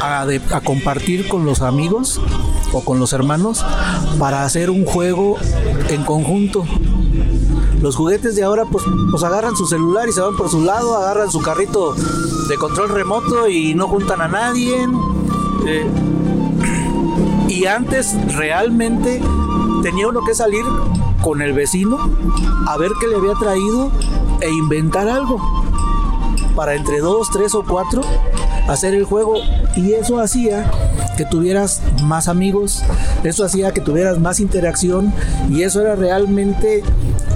[0.00, 2.20] a compartir con los amigos
[2.72, 3.64] o con los hermanos
[4.18, 5.36] para hacer un juego
[5.88, 6.64] en conjunto.
[7.80, 10.96] Los juguetes de ahora pues, pues agarran su celular y se van por su lado,
[10.96, 11.94] agarran su carrito
[12.48, 14.86] de control remoto y no juntan a nadie.
[15.66, 15.86] Eh,
[17.48, 19.22] y antes realmente
[19.82, 20.64] tenía uno que salir
[21.28, 21.98] con el vecino
[22.66, 23.92] a ver qué le había traído
[24.40, 25.38] e inventar algo
[26.56, 28.00] para entre dos, tres o cuatro
[28.66, 29.34] hacer el juego
[29.76, 30.70] y eso hacía
[31.18, 32.82] que tuvieras más amigos,
[33.24, 35.12] eso hacía que tuvieras más interacción
[35.50, 36.82] y eso era realmente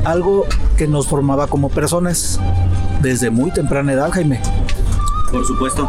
[0.07, 0.47] algo
[0.79, 2.41] que nos formaba como personas
[3.03, 4.41] desde muy temprana edad, Jaime.
[5.31, 5.87] Por supuesto.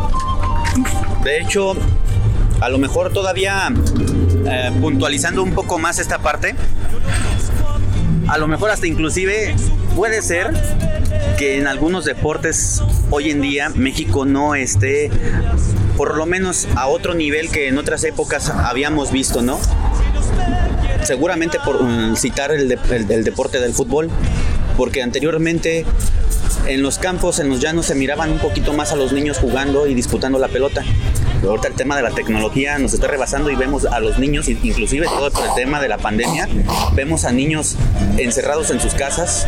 [1.23, 1.71] De hecho,
[2.59, 3.71] a lo mejor todavía
[4.45, 6.53] eh, puntualizando un poco más esta parte,
[8.27, 9.55] a lo mejor hasta inclusive
[9.95, 10.53] puede ser
[11.37, 15.11] que en algunos deportes hoy en día México no esté
[15.97, 19.59] por lo menos a otro nivel que en otras épocas habíamos visto, ¿no?
[21.03, 21.85] Seguramente por
[22.17, 22.67] citar el
[23.23, 24.09] deporte del fútbol,
[24.77, 25.85] porque anteriormente
[26.65, 29.85] en los campos, en los llanos, se miraban un poquito más a los niños jugando
[29.85, 30.83] y disputando la pelota.
[31.43, 35.07] Ahorita el tema de la tecnología nos está rebasando y vemos a los niños, inclusive
[35.07, 36.47] todo por el tema de la pandemia,
[36.93, 37.75] vemos a niños
[38.17, 39.45] encerrados en sus casas,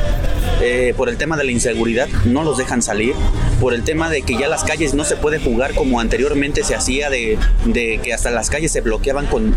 [0.61, 3.15] eh, por el tema de la inseguridad, no los dejan salir,
[3.61, 6.75] por el tema de que ya las calles no se puede jugar como anteriormente se
[6.75, 9.55] hacía, de, de que hasta las calles se bloqueaban con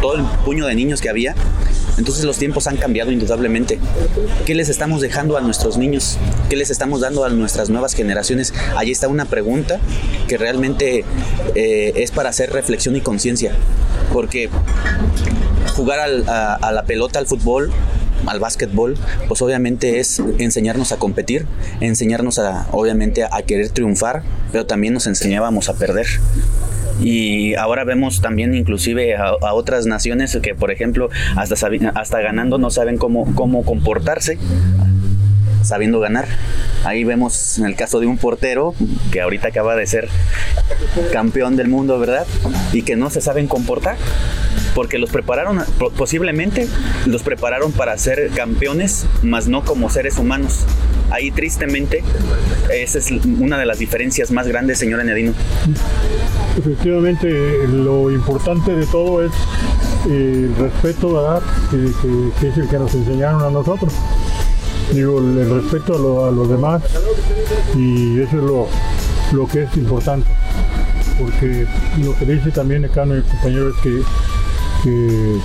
[0.00, 1.34] todo el puño de niños que había.
[1.98, 3.78] Entonces los tiempos han cambiado indudablemente.
[4.46, 6.18] ¿Qué les estamos dejando a nuestros niños?
[6.48, 8.52] ¿Qué les estamos dando a nuestras nuevas generaciones?
[8.76, 9.78] Allí está una pregunta
[10.28, 11.04] que realmente
[11.54, 13.52] eh, es para hacer reflexión y conciencia.
[14.12, 14.48] Porque
[15.76, 17.70] jugar a, la pelota, al fútbol,
[18.26, 18.96] al básquetbol,
[19.28, 21.46] pues obviamente es enseñarnos a competir,
[21.80, 26.06] enseñarnos a, obviamente, a querer triunfar, pero también nos enseñábamos a perder.
[27.00, 31.56] Y ahora vemos también inclusive a, otras naciones que, por ejemplo, hasta,
[31.94, 34.38] hasta ganando no saben cómo, cómo comportarse
[35.64, 36.26] sabiendo ganar.
[36.84, 38.74] Ahí vemos en el caso de un portero
[39.10, 40.08] que ahorita acaba de ser
[41.12, 42.26] campeón del mundo, ¿verdad?
[42.72, 43.96] Y que no se saben comportar.
[44.74, 45.62] Porque los prepararon,
[45.96, 46.68] posiblemente
[47.06, 50.64] los prepararon para ser campeones, mas no como seres humanos.
[51.10, 52.02] Ahí tristemente,
[52.72, 55.32] esa es una de las diferencias más grandes, señor Añadino.
[56.58, 57.28] Efectivamente,
[57.68, 59.32] lo importante de todo es
[60.06, 61.42] el respeto, ¿verdad?
[61.70, 63.92] que es el que nos enseñaron a nosotros
[64.92, 66.82] digo, el respeto a, los demás
[67.74, 68.68] y eso es lo,
[69.32, 70.28] lo, que es importante.
[71.18, 71.66] Porque
[72.02, 74.02] lo que dice también acá mi compañero es que,
[74.82, 75.38] que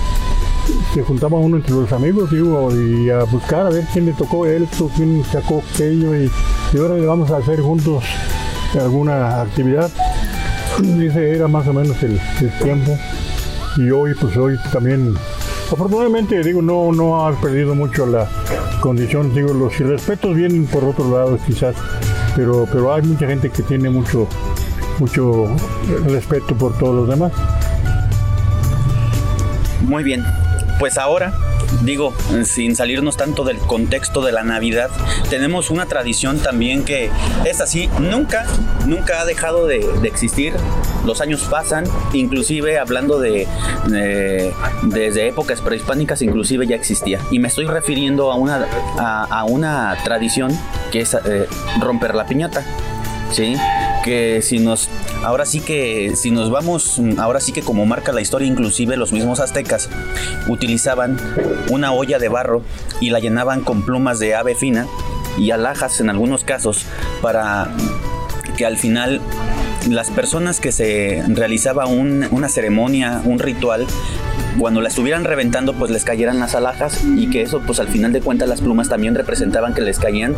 [0.94, 4.46] se juntaba uno entre los amigos, digo, y a buscar a ver quién le tocó
[4.46, 6.30] esto, quién sacó aquello, y,
[6.72, 8.04] y ahora le vamos a hacer juntos
[8.78, 9.90] alguna actividad.
[10.80, 12.20] Dice, era más o menos el,
[12.62, 12.96] tiempo.
[13.76, 15.14] Y hoy, pues hoy también
[15.72, 18.28] Afortunadamente, digo, no, no ha perdido mucho la
[18.80, 19.32] condición.
[19.32, 21.76] Digo, los irrespetos vienen por otro lado, quizás,
[22.34, 24.26] pero, pero hay mucha gente que tiene mucho,
[24.98, 25.46] mucho
[26.06, 27.32] respeto por todos los demás.
[29.82, 30.24] Muy bien,
[30.80, 31.32] pues ahora
[31.82, 32.12] digo,
[32.44, 34.90] sin salirnos tanto del contexto de la Navidad,
[35.28, 37.10] tenemos una tradición también que
[37.44, 38.46] es así, nunca,
[38.86, 40.52] nunca ha dejado de, existir,
[41.06, 43.46] los años pasan, inclusive hablando de,
[44.82, 47.20] desde épocas prehispánicas, inclusive ya existía.
[47.30, 48.66] Y me estoy refiriendo a una,
[48.98, 50.50] a, una tradición
[50.90, 51.46] que es eh,
[51.80, 52.64] romper la piñata.
[53.32, 53.54] ¿sí?
[54.04, 54.88] Que si nos,
[55.22, 59.12] ahora sí que, si nos vamos, ahora sí que como marca la historia, inclusive los
[59.12, 59.90] mismos aztecas
[60.48, 61.18] utilizaban
[61.70, 62.62] una olla de barro
[63.00, 64.86] y la llenaban con plumas de ave fina
[65.38, 66.86] y alhajas en algunos casos
[67.20, 67.70] para
[68.56, 69.20] que al final
[69.88, 73.86] las personas que se realizaba una ceremonia, un ritual,
[74.58, 78.12] cuando la estuvieran reventando pues les cayeran las alhajas y que eso pues al final
[78.12, 80.34] de cuentas las plumas también representaban que les caían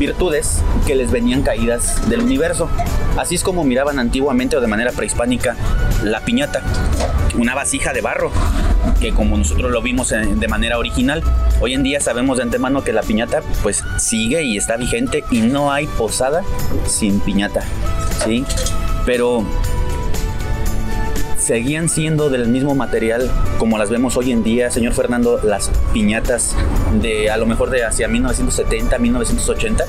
[0.00, 2.68] virtudes que les venían caídas del universo.
[3.16, 5.54] Así es como miraban antiguamente o de manera prehispánica
[6.02, 6.62] la piñata,
[7.38, 8.32] una vasija de barro,
[8.98, 11.22] que como nosotros lo vimos de manera original,
[11.60, 15.42] hoy en día sabemos de antemano que la piñata pues sigue y está vigente y
[15.42, 16.42] no hay posada
[16.86, 17.62] sin piñata,
[18.24, 18.44] ¿sí?
[19.04, 19.44] Pero
[21.50, 26.54] seguían siendo del mismo material como las vemos hoy en día, señor Fernando, las piñatas
[27.02, 29.84] de a lo mejor de hacia 1970, 1980?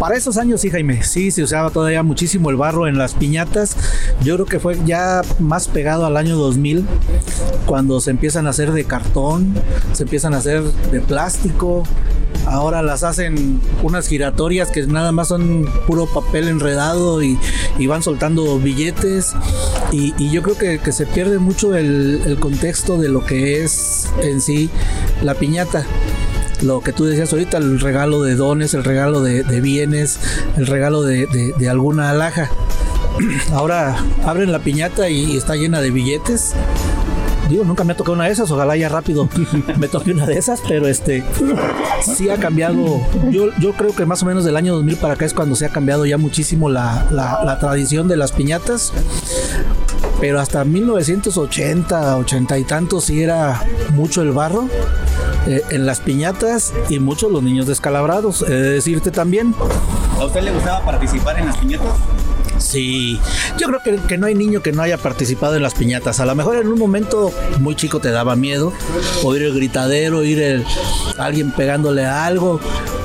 [0.00, 3.76] Para esos años sí, Jaime, sí, se usaba todavía muchísimo el barro en las piñatas.
[4.20, 6.84] Yo creo que fue ya más pegado al año 2000,
[7.66, 9.54] cuando se empiezan a hacer de cartón,
[9.92, 11.84] se empiezan a hacer de plástico.
[12.50, 17.38] Ahora las hacen unas giratorias que nada más son puro papel enredado y,
[17.86, 19.34] van soltando billetes.
[19.92, 24.68] Y, yo creo que, se pierde mucho el contexto de lo que es en sí
[25.22, 25.86] la piñata
[26.62, 30.20] lo que tú decías ahorita, el regalo de dones, el regalo de, bienes,
[30.56, 32.50] el regalo de, alguna alhaja.
[33.52, 36.54] Ahora abren la piñata y está llena de billetes.
[37.50, 39.28] Digo, nunca me ha tocado una de esas, ojalá ya rápido
[39.78, 41.24] me toque una de esas, pero este
[42.02, 43.00] sí ha cambiado.
[43.30, 45.66] Yo, yo creo que más o menos del año 2000 para acá es cuando se
[45.66, 48.92] ha cambiado ya muchísimo la, la tradición de las piñatas
[50.20, 53.62] pero hasta 1980, 80 y tantos sí era
[53.94, 54.68] mucho el barro
[55.46, 59.54] eh, en las piñatas y muchos los niños descalabrados, he de decirte también.
[60.18, 61.94] ¿A usted le gustaba participar en las piñatas?
[62.60, 63.18] Sí,
[63.58, 66.20] yo creo que, que, no hay niño que no haya participado en las piñatas.
[66.20, 68.72] A lo mejor en un momento muy chico te daba miedo,
[69.24, 70.64] oír el gritadero, oír el,
[71.18, 72.60] alguien pegándole a algo,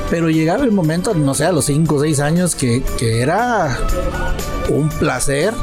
[0.10, 3.80] pero llegaba el momento, no sé, a los 5 o 6 años, que, que era
[4.70, 5.53] un placer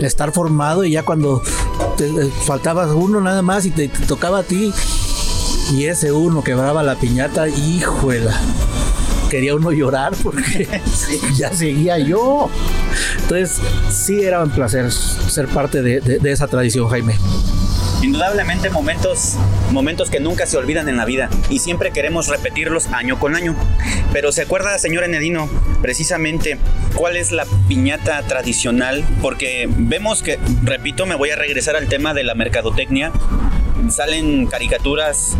[0.00, 1.42] estar formado y ya cuando
[1.96, 4.72] te, faltaba uno nada más y te, tocaba a ti
[5.72, 8.38] y ese uno quebraba la piñata, híjuela.
[9.30, 10.68] Quería uno llorar porque
[11.36, 12.50] ya seguía yo.
[13.22, 13.60] Entonces,
[13.90, 17.14] sí era un placer ser parte de, de- de esa tradición, Jaime.
[18.02, 19.34] Indudablemente momentos,
[19.72, 23.56] momentos que nunca se olvidan en la vida y siempre queremos repetirlos año con año.
[24.12, 25.48] Pero ¿se acuerda, señor Enedino,
[25.82, 26.58] precisamente
[26.94, 29.04] cuál es la piñata tradicional?
[29.20, 33.10] Porque vemos que, repito, me voy a regresar al tema de la mercadotecnia.
[33.90, 35.36] Salen caricaturas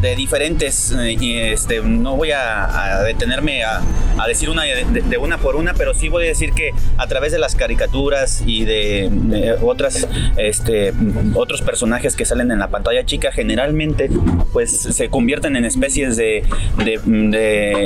[0.00, 3.80] de diferentes, eh, este, no voy a, detenerme a,
[4.26, 7.32] decir una de, de- una por una, pero sí voy a decir que a través
[7.32, 10.92] de las caricaturas y de, otras, este,
[11.34, 14.10] otros personajes que salen en la pantalla chica, generalmente
[14.52, 16.44] pues se convierten en especies de-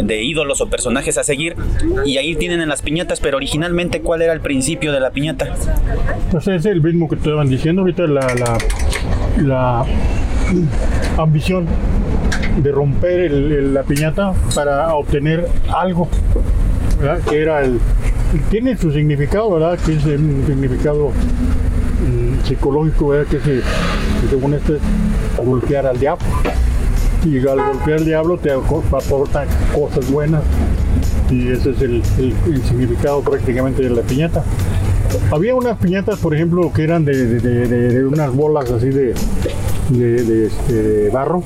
[0.05, 1.57] de ídolos o personajes a seguir
[2.05, 5.55] y ahí tienen en las piñatas, pero originalmente ¿cuál era el principio de la piñata?
[6.31, 8.59] Pues es el mismo que estaban diciendo ahorita, la, la,
[9.39, 9.85] la
[11.19, 11.67] ambición
[12.59, 16.09] de romper la piñata para obtener algo,
[17.29, 17.79] que era el...
[18.51, 19.79] Tiene su significado, ¿verdad?
[19.85, 23.27] Que es un significado mm, psicológico, ¿verdad?
[23.31, 24.83] Que, se, que según esto es
[25.45, 26.25] golpear al diablo.
[27.25, 29.45] Y al golpear al diablo te aco- aporta
[29.75, 30.43] cosas buenas.
[31.31, 32.03] Y ese es el,
[32.69, 34.45] significado prácticamente de la piñata.
[35.31, 39.15] Había unas piñatas, por ejemplo, que eran de, unas bolas así de,
[39.91, 41.43] de, este, de barro,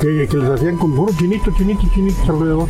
[0.00, 2.68] que, que les hacían con puro chinito, chinito, chinitos alrededor.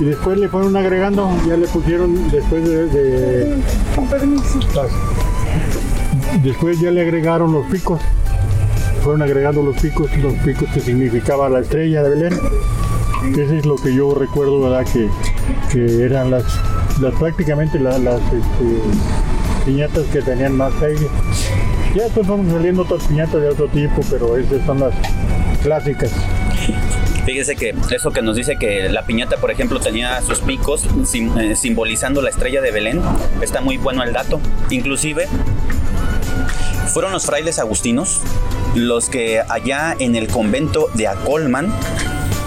[0.00, 2.86] Y después le fueron agregando, ya le pusieron, después de...
[2.86, 3.56] de-
[4.74, 8.00] las- después ya le agregaron los picos.
[9.02, 12.38] Fueron agregando los picos, los picos que significaba la estrella de Belén.
[13.36, 14.84] Ese es lo que yo recuerdo, ¿verdad?
[14.92, 15.08] Que,
[15.72, 16.44] que eran las,
[17.00, 21.08] las prácticamente la- las este, piñatas que tenían más pegue.
[21.94, 24.92] Ya después fueron saliendo otras piñatas de otro tipo, pero esas son las
[25.62, 26.10] clásicas.
[27.26, 30.84] Fíjese que eso que nos dice que la piñata, por ejemplo, tenía sus picos
[31.38, 33.02] eh, simbolizando la estrella de Belén,
[33.42, 34.40] está muy bueno el dato.
[34.70, 35.26] Inclusive
[36.94, 38.20] fueron los frailes agustinos
[38.76, 41.74] los que allá en el convento de Acolman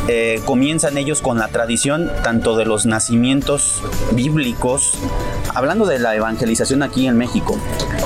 [0.08, 4.98] eh, comienzan ellos con la tradición tanto de los nacimientos bíblicos,
[5.56, 7.58] hablando de la evangelización aquí en México,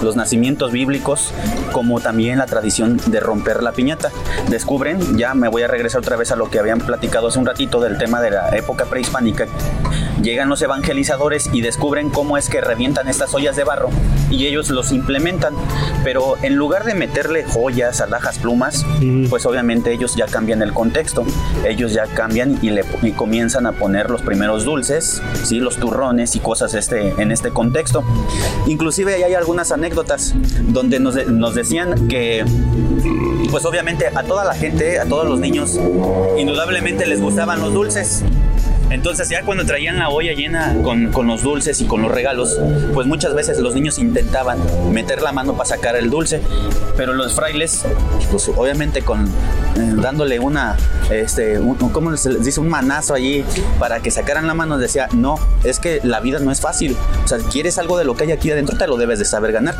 [0.02, 1.34] los nacimientos bíblicos,
[1.72, 4.12] como también la tradición de romper la piñata.
[4.50, 7.46] Descubren, ya me voy a regresar otra vez a lo que habían platicado hace un
[7.46, 9.48] ratito del tema de la época prehispánica,
[10.24, 13.90] llegan los evangelizadores y descubren cómo es que revientan estas ollas de barro
[14.32, 15.54] y ellos los implementan,
[16.04, 18.84] pero en lugar de meterle joyas, alhajas, plumas,
[19.30, 21.24] pues obviamente ellos ya cambian el contexto,
[21.68, 25.60] ellos ya cambian y, le, y comienzan a poner los primeros dulces, ¿sí?
[25.60, 28.04] los turrones y cosas este, en este contexto.
[28.66, 30.34] Inclusive ahí hay algunas anécdotas
[30.70, 32.44] donde nos, de- nos decían que
[33.52, 35.80] pues obviamente a toda la gente, a todos los niños,
[36.38, 38.24] indudablemente les gustaban los dulces.
[38.94, 42.60] Entonces ya cuando traían la olla llena con, con los dulces y con los regalos,
[42.94, 44.60] pues muchas veces los niños intentaban
[44.92, 46.42] meter la mano para sacar el dulce,
[46.96, 47.86] pero los frailes,
[48.30, 50.78] pues obviamente con eh, dándole una,
[51.10, 51.60] este,
[51.92, 52.60] ¿cómo se les dice?
[52.60, 53.44] Un manazo allí
[53.80, 57.28] para que sacaran la mano, decía, no, es que la vida no es fácil, o
[57.28, 59.76] sea, quieres algo de lo que hay aquí adentro, te lo debes de saber ganar.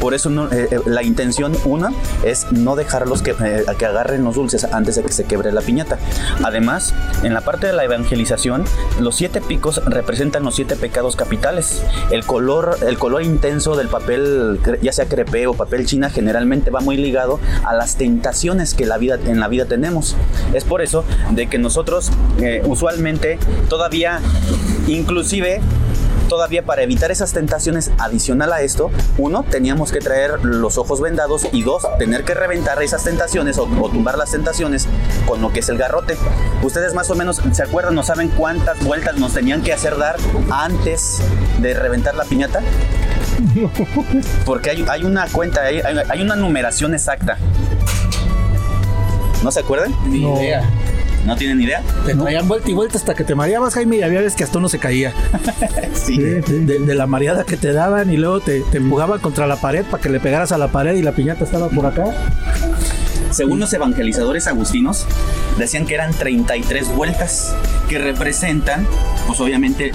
[0.00, 1.92] Por eso eh, eh, la intención, una,
[2.24, 5.60] es no dejarlos que, eh, que agarren los dulces antes de que se quebre la
[5.60, 5.98] piñata.
[6.42, 8.64] Además, en la parte de la evangelización,
[8.98, 11.82] los siete picos representan los siete pecados capitales.
[12.10, 16.80] El color, el color intenso del papel, ya sea crepé o papel china, generalmente va
[16.80, 20.16] muy ligado a las tentaciones que la vida, en la vida tenemos.
[20.54, 23.38] Es por eso de que nosotros eh, usualmente
[23.68, 24.20] todavía,
[24.86, 25.60] inclusive
[26.30, 31.46] todavía para evitar esas tentaciones adicional a esto, uno, teníamos que traer los ojos vendados
[31.52, 34.86] y dos, tener que reventar esas tentaciones o, o tumbar las tentaciones
[35.26, 36.16] con lo que es el garrote.
[36.62, 40.16] Ustedes más o menos se acuerdan o saben cuántas vueltas nos tenían que hacer dar
[40.50, 41.20] antes
[41.58, 42.62] de reventar la piñata?
[44.46, 47.38] Porque hay, hay una cuenta, hay, una numeración exacta.
[49.42, 49.94] ¿No se acuerdan?
[50.06, 50.62] Ni idea.
[51.24, 51.82] ¿No tienen idea?
[52.06, 54.58] Te traían vuelta y vuelta hasta que te mareabas, Jaime, y había veces que hasta
[54.58, 55.12] uno se caía.
[55.94, 56.18] sí.
[56.18, 59.84] De, de la mareada que te daban y luego te, te empujaban contra la pared
[59.84, 62.06] para que le pegaras a la pared y la piñata estaba por acá.
[63.30, 65.06] Según los evangelizadores agustinos,
[65.58, 67.54] decían que eran 33 vueltas
[67.88, 68.86] que representan,
[69.26, 69.92] pues obviamente,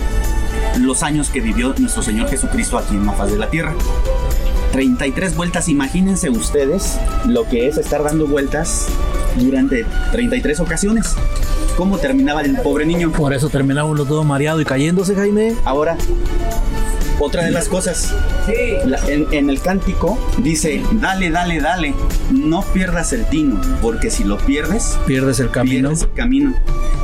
[0.79, 3.73] los años que vivió nuestro Señor Jesucristo aquí en la faz de la tierra.
[4.71, 8.87] 33 vueltas, imagínense ustedes lo que es estar dando vueltas
[9.37, 11.15] durante 33 ocasiones.
[11.77, 13.11] ¿Cómo terminaba el pobre niño?
[13.11, 15.55] Por eso terminaba uno todo mareado y cayéndose, Jaime.
[15.65, 15.97] Ahora,
[17.17, 18.13] Otra de las cosas,
[18.85, 21.93] la- en, en el cántico dice, dale, dale, dale,
[22.29, 25.87] no pierdas el tino, porque si lo pierdes, Pierdes el camino.
[25.89, 26.53] pierdes el camino.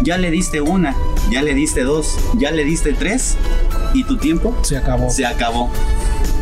[0.04, 0.98] Ya le diste una,
[1.32, 3.38] ya le diste dos, ya le diste tres,
[3.94, 5.10] y tu tiempo Se acabó.
[5.10, 5.70] se acabó.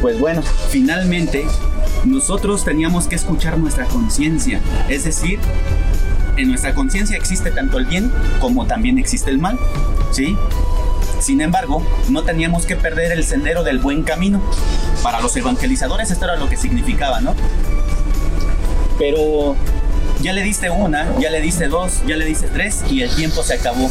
[0.01, 1.45] Pues bueno, finalmente
[2.05, 5.39] nosotros teníamos que escuchar nuestra conciencia, es decir,
[6.37, 9.59] en nuestra conciencia existe tanto el bien como también existe el mal,
[10.11, 10.37] ¿sí?
[11.19, 14.41] Sin embargo, no teníamos que perder el sendero del buen camino.
[15.03, 17.35] Para los evangelizadores esto era lo que significaba, ¿no?
[18.97, 19.55] Pero
[20.21, 23.43] ya le diste una, ya le diste dos, ya le diste tres y el tiempo
[23.43, 23.89] se acabó.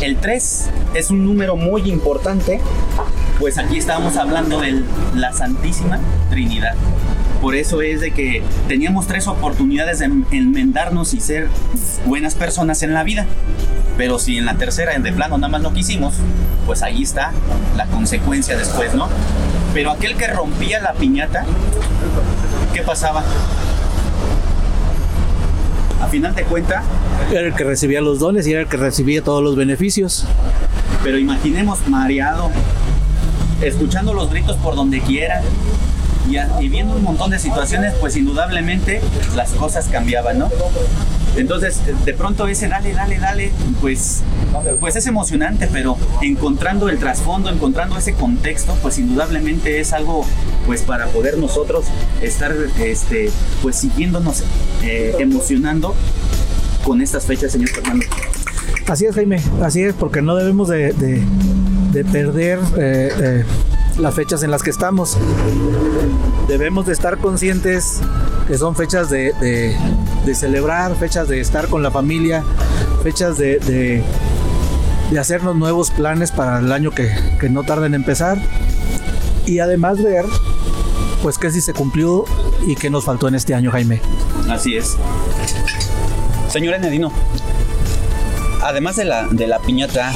[0.00, 2.58] El 3 es un número muy importante,
[3.40, 4.82] pues aquí estábamos hablando de
[5.16, 6.74] la Santísima Trinidad.
[7.40, 11.48] Por eso es de que teníamos tres oportunidades de enmendarnos y ser
[12.04, 13.24] buenas personas en la vida.
[13.96, 16.14] Pero si en la tercera, en de plano, nada más no quisimos,
[16.66, 17.32] pues ahí está
[17.78, 19.08] la consecuencia después, ¿no?
[19.72, 21.46] Pero aquel que rompía la piñata,
[22.74, 23.24] ¿qué pasaba?
[26.02, 26.82] A final de cuenta,
[27.30, 30.26] Era el que recibía los dones y era el que recibía todos los beneficios.
[31.02, 32.50] Pero imaginemos mareado,
[33.60, 35.42] escuchando los gritos por donde quiera
[36.60, 39.00] y, viendo un montón de situaciones, pues indudablemente
[39.34, 40.48] las cosas cambiaban, ¿no?
[41.36, 43.50] Entonces, de pronto ese dale, dale, dale,
[43.80, 44.20] pues,
[44.78, 50.24] pues es emocionante, pero encontrando el trasfondo, encontrando ese contexto, pues indudablemente es algo,
[50.66, 51.86] pues para poder nosotros
[52.20, 53.30] estar, este,
[53.62, 54.42] pues siguiéndonos
[54.82, 55.94] eh, emocionando
[56.84, 58.04] con estas fechas, señor Fernando.
[58.86, 61.22] Así es, Jaime, así es, porque no debemos de, de-
[61.90, 63.44] de perder eh, eh,
[63.98, 65.16] las fechas en las que estamos.
[66.48, 68.00] Debemos de estar conscientes
[68.46, 72.44] que son fechas de, de- celebrar, fechas de estar con la familia,
[73.02, 74.04] fechas de, de-
[75.18, 77.10] hacernos nuevos planes para el año que,
[77.40, 78.38] que no tarda en empezar.
[79.46, 80.24] Y además ver,
[81.22, 82.24] pues, que sí se cumplió
[82.66, 84.00] y que nos faltó en este año, Jaime.
[84.48, 84.96] Así es.
[86.48, 87.10] Señor Enedino,
[88.62, 90.12] además de la, de la piñata,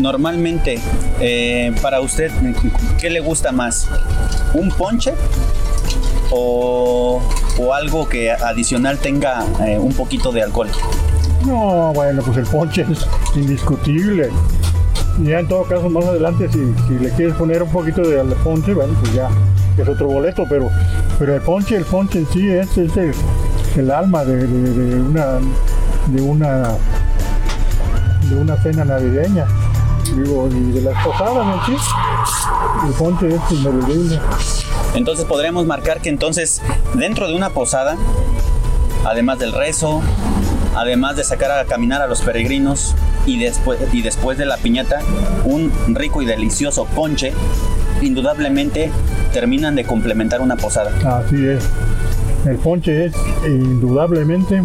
[0.00, 0.78] normalmente
[1.20, 2.30] eh, para usted,
[3.00, 3.88] ¿qué le gusta más?
[4.54, 5.12] ¿Un ponche
[6.30, 7.20] o,
[7.58, 10.68] o algo que adicional tenga eh, un poquito de alcohol?
[11.46, 14.30] No, bueno, pues el ponche es indiscutible.
[15.24, 18.72] Ya en todo caso, más adelante, si, si le quieres poner un poquito de ponche,
[18.72, 19.28] bueno, pues ya
[19.76, 20.70] es otro boleto, pero,
[21.18, 22.68] pero el ponche, el ponche en sí es,
[23.76, 25.38] el, alma de- de una
[26.06, 26.62] de una
[28.28, 29.44] de una cena navideña.
[30.04, 31.76] Digo, y de las posadas sí.
[32.86, 34.64] El ponche es.
[34.94, 36.60] Entonces podríamos marcar que entonces
[36.94, 37.96] dentro de una posada,
[39.04, 40.02] además del rezo,
[40.76, 42.94] además de sacar a caminar a los peregrinos
[43.26, 45.00] y después, y después de la piñata,
[45.44, 47.32] un rico y delicioso ponche,
[48.02, 48.90] indudablemente
[49.32, 50.92] terminan de complementar una posada.
[51.20, 51.64] Así es.
[52.44, 53.14] El ponche es
[53.46, 54.62] indudablemente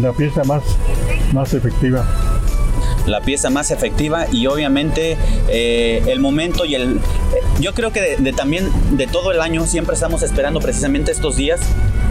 [0.00, 0.62] la pieza más,
[1.32, 2.04] más efectiva.
[3.08, 5.16] La pieza más efectiva y obviamente
[5.48, 7.00] eh, el momento y el...
[7.60, 11.60] Yo creo que de, también de todo el año siempre estamos esperando precisamente estos días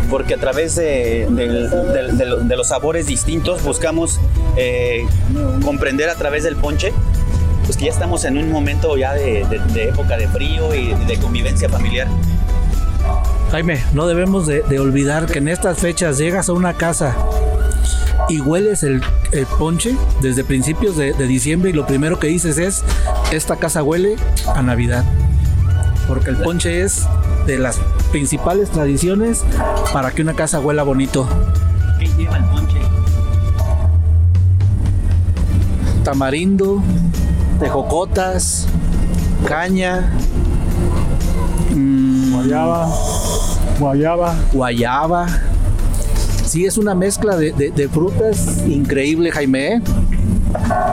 [0.09, 1.27] porque a través de,
[2.49, 4.19] los sabores distintos buscamos
[4.55, 5.05] eh,
[5.63, 6.93] comprender a través del ponche
[7.65, 9.41] pues que ya estamos en un momento ya de,
[9.75, 12.07] época de frío y de convivencia familiar.
[13.51, 17.15] Jaime, no debemos de, de olvidar que en estas fechas llegas a una casa
[18.29, 19.01] y hueles el,
[19.31, 22.83] el ponche desde principios de, de diciembre y lo primero que dices es,
[23.31, 24.15] esta casa huele
[24.53, 25.03] a Navidad.
[26.07, 27.05] Porque el ponche es
[27.45, 27.79] de las
[28.11, 29.43] principales tradiciones
[29.93, 31.27] para que una casa huela bonito.
[31.99, 32.77] ¿Qué lleva el ponche?
[36.03, 36.81] Tamarindo,
[37.59, 38.67] tejocotas,
[39.45, 40.09] caña,
[41.75, 42.89] mm, Guayaba,
[43.79, 44.35] guayaba.
[44.53, 45.27] guayaba.
[46.47, 49.73] Sí, es una mezcla de, de- de frutas increíble, Jaime.
[49.75, 49.81] ¿eh?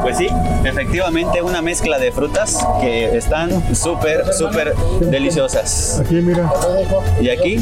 [0.03, 0.27] Pues sí,
[0.65, 6.01] efectivamente una mezcla de frutas que están súper, súper deliciosas.
[6.01, 6.53] Aquí, mira.
[7.21, 7.57] ¿Y aquí?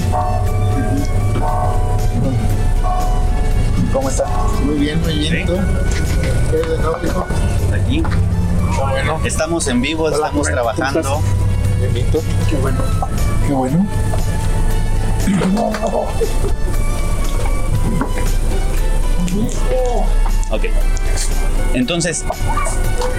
[3.92, 4.24] ¿Cómo está?
[4.64, 5.46] Muy bien, muy bien.
[5.46, 5.54] ¿Tú?
[6.50, 7.26] ¿Qué de nuevo, hijo?
[7.74, 8.02] Aquí.
[9.26, 11.20] Estamos en vivo, estamos trabajando.
[11.78, 12.22] Bienito.
[12.48, 12.78] Qué bueno.
[13.46, 13.86] Qué bueno.
[20.50, 20.64] Ok.
[21.74, 22.24] Entonces,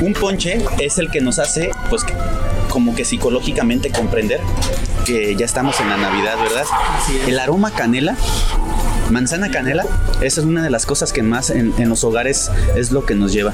[0.01, 2.03] un ponche es el que nos hace, pues,
[2.70, 4.39] como que psicológicamente comprender
[5.05, 6.66] que ya estamos en la Navidad, ¿verdad?
[7.28, 8.16] El aroma canela,
[9.09, 9.84] manzana canela,
[10.22, 13.16] esa es una de las cosas que más en, en los hogares es lo que
[13.16, 13.53] nos lleva.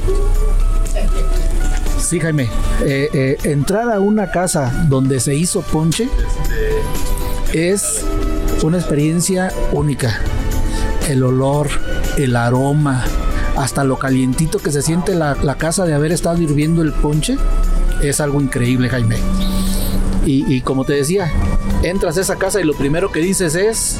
[2.09, 2.49] Sí, Jaime.
[2.83, 6.09] Eh, eh, entrar a una casa donde se hizo ponche
[7.53, 8.03] es
[8.63, 10.19] una experiencia única.
[11.07, 11.69] El olor,
[12.23, 13.03] el aroma,
[13.57, 17.37] hasta lo calientito que se siente la, casa de haber estado hirviendo el ponche,
[18.01, 19.17] es algo increíble, Jaime.
[20.25, 21.31] Y, y como te decía,
[21.83, 23.99] entras a esa casa y lo primero que dices es,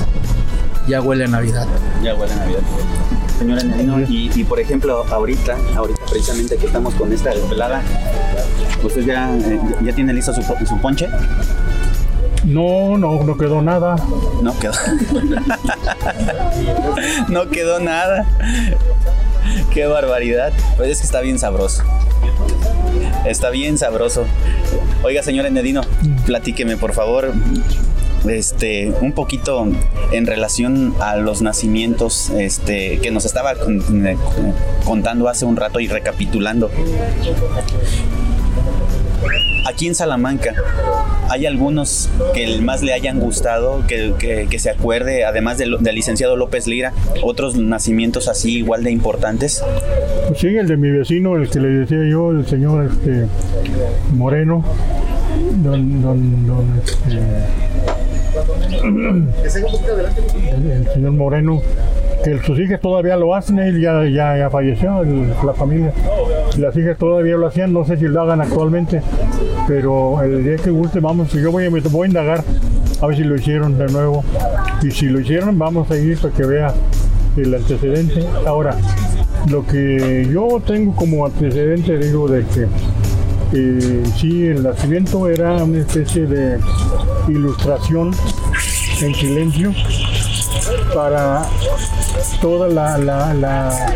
[0.87, 1.67] ya huele a Navidad.
[2.03, 2.61] Ya huele a Navidad.
[3.37, 3.61] Señora
[4.09, 7.81] y, y, por ejemplo, ahorita, ahorita precisamente que estamos con esta velada,
[8.83, 11.07] ¿usted ya, eh, ya tiene listo su, su ponche?
[12.45, 13.95] No, no, no quedó nada.
[14.41, 14.73] No quedó.
[17.29, 18.25] no quedó nada.
[19.73, 20.53] Qué barbaridad.
[20.77, 21.83] Pues es que está bien sabroso.
[23.25, 24.25] Está bien sabroso.
[25.03, 25.81] Oiga, señor Enedino,
[26.25, 27.33] platíqueme por favor
[28.27, 29.65] este, un poquito
[30.11, 34.17] en relación a los nacimientos este, que nos estaba eh,
[34.83, 36.69] contando hace un rato y recapitulando.
[39.67, 40.53] Aquí en Salamanca,
[41.29, 46.93] ¿hay algunos que más le hayan gustado, que, se acuerde, además del, licenciado López Lira,
[47.21, 49.63] otros nacimientos así igual de importantes?
[50.27, 53.27] Pues sí, el de mi vecino, el que le decía yo, el señor este,
[54.13, 54.63] Moreno,
[55.63, 57.19] don, don, don este,
[58.83, 59.29] el,
[60.93, 61.61] señor Moreno,
[62.23, 65.03] que sus hijas todavía lo hacen, él ya, ya, falleció,
[65.45, 65.93] la familia,
[66.59, 69.01] las hijas todavía lo hacían, no sé si lo hagan actualmente,
[69.67, 72.43] pero el día que guste, vamos, yo voy a, voy a indagar
[73.01, 74.23] a ver si lo hicieron de nuevo,
[74.81, 76.73] y si lo hicieron, vamos a ir para que vea
[77.37, 78.25] el antecedente.
[78.45, 78.75] Ahora,
[79.49, 82.67] lo que yo tengo como antecedente, digo, de que
[83.53, 86.59] eh, sí, el nacimiento era una especie de
[87.27, 88.11] ilustración
[89.01, 89.73] en silencio
[90.93, 91.43] para
[92.41, 93.93] toda la, la, la,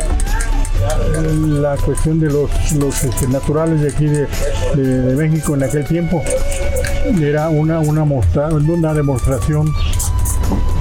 [1.62, 4.28] la cuestión de los, los este, naturales de aquí de,
[4.76, 6.22] de, México en aquel tiempo.
[7.22, 9.68] Era una, una, mostra, una demostración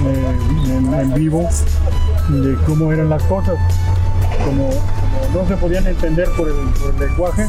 [0.05, 1.49] eh, en, vivo
[2.29, 3.57] de cómo eran las cosas.
[4.45, 4.69] Como,
[5.33, 7.47] no se podían entender por el, por el lenguaje,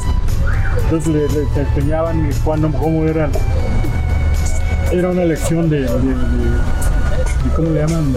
[0.85, 3.33] entonces les, enseñaban cuando, cómo eran
[4.93, 5.87] era una lección de,
[7.57, 8.15] ¿cómo le llaman?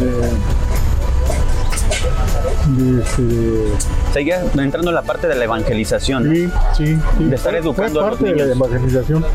[4.14, 6.30] Seguía entrando en la parte de la evangelización.
[6.34, 7.24] Sí, sí, sí.
[7.24, 8.48] De estar educando fue parte a los niños.
[8.48, 9.26] de la evangelización.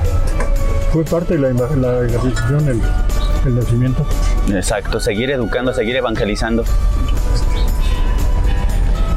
[0.93, 2.81] Fue parte de la, la evangelización el,
[3.47, 4.07] el nacimiento.
[4.53, 6.65] Exacto, seguir educando, seguir evangelizando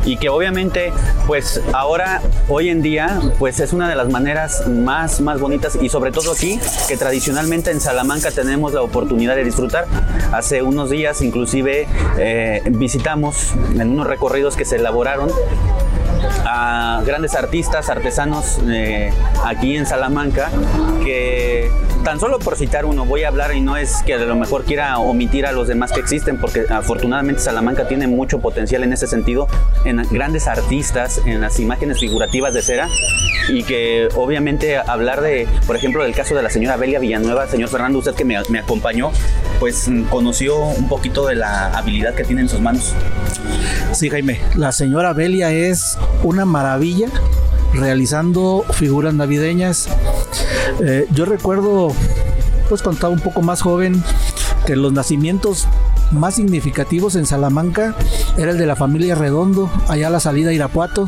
[0.06, 0.93] y que obviamente
[1.28, 5.89] pues ahora hoy en día pues es una de las maneras más más bonitas y
[5.89, 9.86] sobre todo aquí que tradicionalmente en Salamanca tenemos la oportunidad de disfrutar.
[10.32, 11.88] Hace unos días inclusive
[12.18, 15.30] eh, visitamos en unos recorridos que se elaboraron
[16.45, 19.12] a grandes artistas, artesanos eh,
[19.43, 20.51] aquí en Salamanca,
[21.03, 21.72] que
[22.06, 24.64] tan solo por citar uno, voy a hablar y no es que a lo mejor
[24.64, 29.08] quiera omitir a los demás que existen, porque afortunadamente Salamanca tiene mucho potencial en ese
[29.08, 29.47] sentido,
[29.86, 32.88] en grandes artistas, en las imágenes figurativas de cera,
[33.49, 37.70] y que obviamente hablar de, por ejemplo, del caso de la señora Belia Villanueva, señor
[37.70, 39.10] Fernando, usted que me, me acompañó,
[39.60, 42.93] pues conoció un poquito de la habilidad que tiene en sus manos.
[43.93, 47.08] Sí, Jaime, la señora Belia es una maravilla
[47.74, 49.89] realizando figuras navideñas.
[50.82, 51.89] Eh, yo recuerdo,
[52.69, 54.03] pues cuando estaba un poco más joven,
[54.65, 55.67] que los nacimientos
[56.11, 57.95] más significativos en Salamanca
[58.38, 61.07] era el de la familia Redondo, allá a la salida a Irapuato.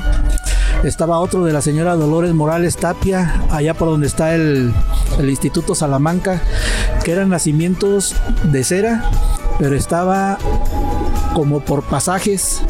[0.83, 4.71] Estaba otro de la señora Dolores Morales Tapia, allá por donde está el,
[5.19, 6.41] el Instituto Salamanca,
[7.03, 9.09] que eran nacimientos de cera,
[9.59, 10.37] pero estaba
[11.33, 12.61] como por pasajes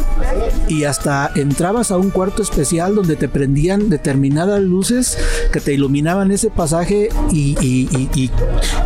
[0.68, 5.18] y hasta entrabas a un cuarto especial donde te prendían determinadas luces
[5.52, 8.32] que te iluminaban ese pasaje y, y, y,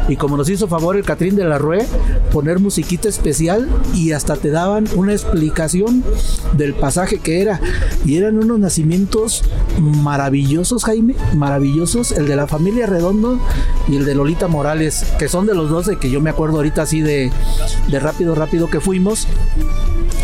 [0.07, 1.85] y como nos hizo favor el Catrín de la Rue,
[2.31, 6.03] poner musiquita especial y hasta te daban una explicación
[6.53, 7.59] del pasaje que era.
[8.05, 9.43] Y eran unos nacimientos
[9.79, 13.39] maravillosos, Jaime, maravillosos, el de la familia Redondo
[13.87, 16.57] y el de Lolita Morales, que son de los dos de que yo me acuerdo
[16.57, 17.31] ahorita así de,
[17.89, 19.27] de rápido, rápido que fuimos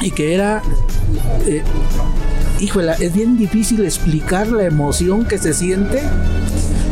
[0.01, 0.61] y que era
[1.45, 1.63] eh,
[2.99, 6.01] es bien difícil explicar la emoción que se siente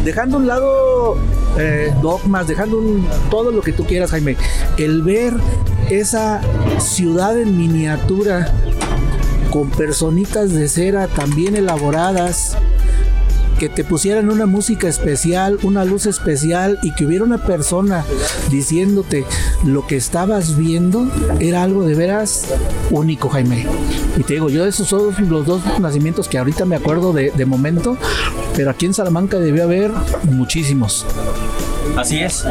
[0.05, 1.17] dejando un lado
[1.57, 2.79] eh, dogmas, dejando
[3.31, 4.37] todo lo que tú quieras, Jaime.
[4.77, 5.33] El ver
[5.89, 6.41] esa
[6.79, 8.53] ciudad en miniatura
[9.51, 12.57] con personitas de cera también elaboradas,
[13.57, 18.03] que te pusieran una música especial, una luz especial y que hubiera una persona
[18.51, 19.25] diciéndote
[19.63, 21.07] lo que estabas viendo,
[21.39, 22.47] era algo de veras
[22.91, 23.65] único, Jaime.
[24.17, 27.45] Y te digo, yo esos son los dos nacimientos que ahorita me acuerdo de, de
[27.45, 27.97] momento,
[28.55, 29.91] pero aquí en Salamanca debió haber
[30.23, 31.05] muchísimos.
[31.95, 32.45] Así es.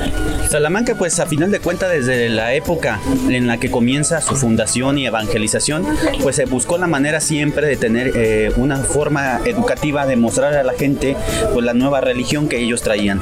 [0.48, 4.96] Salamanca, pues a final de cuentas, desde la época en la que comienza su fundación
[4.96, 5.84] y evangelización,
[6.22, 10.62] pues se buscó la manera siempre de tener eh, una forma educativa de mostrar a
[10.62, 11.16] la gente
[11.52, 13.20] pues la nueva religión que ellos traían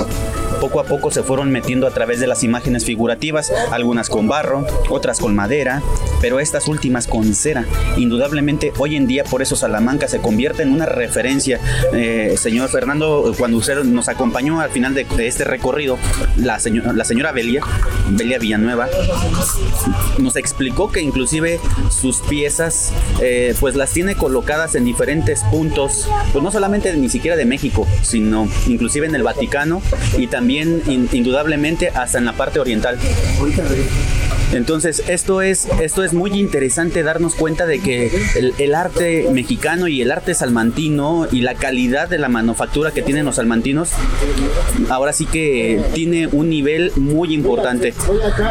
[0.61, 4.67] poco a poco se fueron metiendo a través de las imágenes figurativas, algunas con barro,
[4.91, 5.83] otras con madera,
[6.21, 7.65] pero estas últimas con cera.
[7.97, 11.61] Indudablemente hoy en día por eso Salamanca se convierte en una referencia.
[11.93, 15.99] Eh, señor Fernando, cuando usted nos acompañó al final de, este recorrido,
[16.37, 16.59] la,
[16.95, 17.63] la señora Belia,
[18.11, 18.89] Belia Villanueva,
[20.19, 26.43] nos explicó que inclusive sus piezas eh, pues las tiene colocadas en diferentes puntos, pues
[26.43, 29.83] no solamente ni siquiera de México, sino inclusive en el Vaticano
[30.19, 32.99] y también indudablemente hasta en la parte oriental.
[34.53, 38.11] Entonces, esto es, esto es muy interesante darnos cuenta de que
[38.59, 43.25] el, arte mexicano y el arte salmantino y la calidad de la manufactura que tienen
[43.25, 43.91] los salmantinos,
[44.91, 47.95] ahora sí que tiene un nivel muy importante.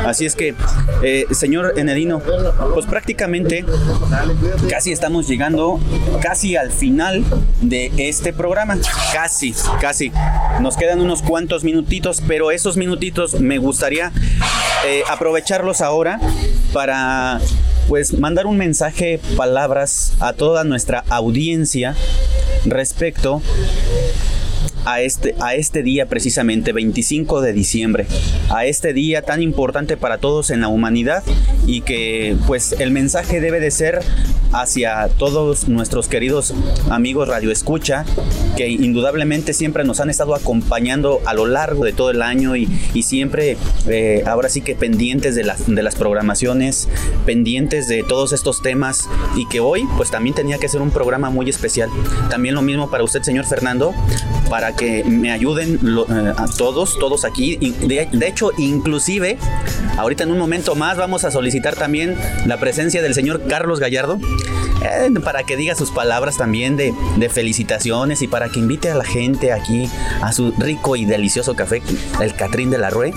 [0.06, 0.56] Así es que,
[1.04, 2.22] eh, señor Enedino,
[2.74, 3.64] pues prácticamente
[4.70, 5.80] casi estamos llegando
[6.22, 7.24] casi al final
[7.62, 8.76] de este programa.
[9.14, 10.12] Casi, casi.
[10.62, 11.64] Nos quedan unos cuantos
[12.28, 14.12] pero esos minutitos me gustaría
[14.86, 16.20] eh, aprovecharlos ahora
[16.74, 17.40] para
[17.88, 21.96] pues mandar un mensaje, palabras a toda nuestra audiencia
[22.66, 23.42] respecto
[24.86, 28.08] a este, a este día precisamente, 25 de diciembre,
[28.50, 31.24] a este día tan importante para todos en la humanidad
[31.68, 34.00] y que pues el mensaje debe de ser
[34.52, 36.54] hacia todos nuestros queridos
[36.90, 38.06] amigos Radio Escucha,
[38.56, 42.68] que indudablemente siempre nos han estado acompañando a lo largo de todo el año y,
[42.94, 46.88] y siempre eh, ahora sí que pendientes de las, de las programaciones,
[47.26, 51.30] pendientes de todos estos temas y que hoy pues también tenía que ser un programa
[51.30, 51.90] muy especial.
[52.30, 53.94] También lo mismo para usted, señor Fernando,
[54.50, 57.58] para que me ayuden eh, a todos, todos aquí.
[57.58, 59.38] De, de, hecho, inclusive,
[59.98, 64.20] ahorita en un momento más vamos a solicitar también la presencia del señor Carlos Gallardo.
[64.82, 68.96] Eh, para que diga sus palabras también de, de, felicitaciones y para que invite a
[68.96, 69.90] la gente aquí
[70.22, 71.84] a su rico y delicioso café,
[72.20, 73.14] el Catrín de la Rue.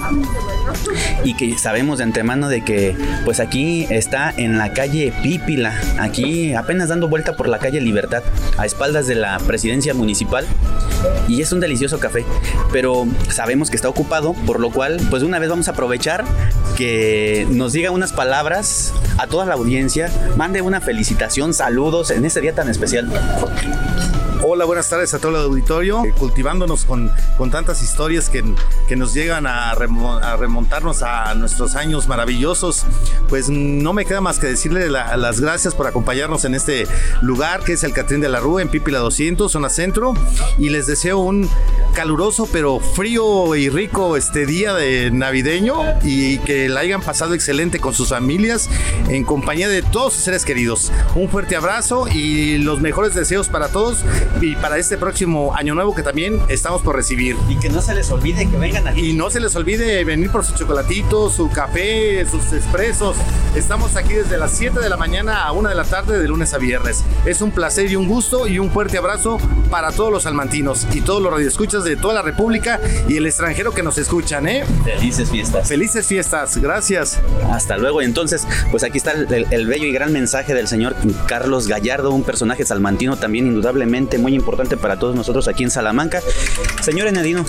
[1.25, 6.55] Y que sabemos de antemano de que pues aquí está en la calle Pípila, aquí
[6.55, 8.23] apenas dando vuelta por la calle Libertad,
[8.59, 10.47] a espaldas de la presidencia municipal.
[11.29, 12.25] Y es un delicioso café,
[12.73, 16.25] pero sabemos que está ocupado, por lo cual pues una vez vamos a aprovechar
[16.77, 22.40] que nos diga unas palabras a toda la audiencia, mande una felicitación, saludos en este
[22.40, 23.09] día tan especial.
[24.47, 26.05] Hola, buenas tardes a todo el auditorio.
[26.05, 28.45] Eh, cultivándonos con, con tantas historias que,
[28.86, 32.84] que nos llegan a, remo, a, remontarnos a nuestros años maravillosos,
[33.30, 36.86] pues no me queda más que decirle la, las gracias por acompañarnos en este
[37.22, 40.12] lugar que es el Catrín de la Rúa en Pípila 200, zona centro.
[40.59, 41.49] Y les deseo un
[41.95, 47.78] caluroso pero frío y rico este día de navideño y que la hayan pasado excelente
[47.78, 48.68] con sus familias
[49.09, 50.92] en compañía de todos sus seres queridos.
[51.14, 54.05] Un fuerte abrazo y los mejores deseos para todos
[54.41, 57.37] y para este próximo año nuevo que también estamos por recibir.
[57.49, 59.11] Y que no se les olvide que vengan aquí.
[59.11, 63.16] Y no se les olvide venir por su chocolatito, su café, sus expresos.
[63.55, 66.55] Estamos aquí desde las 7 de la mañana a 1 de la tarde de lunes
[66.55, 67.05] a viernes.
[67.24, 69.39] Es un placer y un gusto y un fuerte abrazo
[69.70, 73.72] para todos los salmantinos y todos los radioescuchas de toda la República y el extranjero
[73.72, 74.64] que nos escuchan, ¿eh?
[74.85, 75.68] Felices fiestas.
[75.68, 77.20] Felices fiestas, gracias.
[77.51, 78.03] Hasta luego.
[78.03, 80.95] Entonces, pues aquí está el, el bello y gran mensaje del señor
[81.26, 86.22] Carlos Gallardo, un personaje salmantino también indudablemente muy importante para todos nosotros aquí en Salamanca.
[86.81, 87.45] Señor Enedino,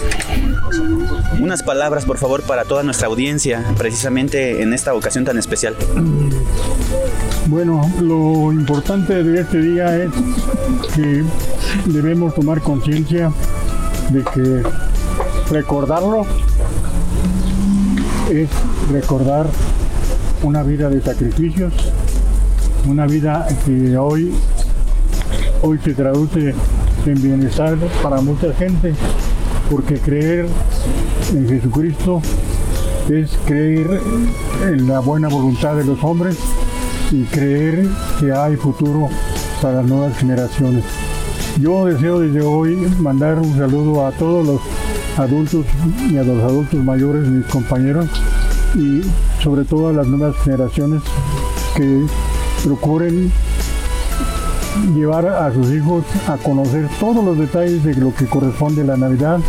[1.40, 5.74] unas palabras por favor para toda nuestra audiencia, precisamente en esta ocasión tan especial.
[7.48, 10.12] Bueno, lo importante de este día es
[10.94, 11.24] que
[11.86, 13.32] debemos tomar conciencia
[14.10, 14.62] de que
[15.54, 16.26] recordarlo
[18.30, 18.50] es
[18.92, 19.48] recordar
[20.44, 21.72] una vida de sacrificios,
[22.86, 24.36] una vida que hoy
[25.62, 26.54] hoy se traduce
[27.06, 28.94] en bienestar para mucha gente,
[29.70, 30.48] porque creer
[31.34, 32.22] en Jesucristo
[33.10, 34.02] es creer
[34.64, 36.38] en la buena voluntad de los hombres
[37.12, 37.88] y creer
[38.20, 39.10] que hay futuro
[39.62, 40.84] para las nuevas generaciones.
[41.60, 44.62] Yo deseo desde hoy mandar un saludo a todos los
[45.18, 45.66] adultos
[46.10, 48.08] y a los adultos mayores, mis compañeros,
[48.76, 49.02] y
[49.42, 51.02] sobre todo a las nuevas generaciones
[51.76, 52.06] que
[52.64, 53.32] procuren
[54.94, 58.98] llevar a sus hijos a conocer todos los detalles de lo que corresponde a la
[58.98, 59.40] Navidad,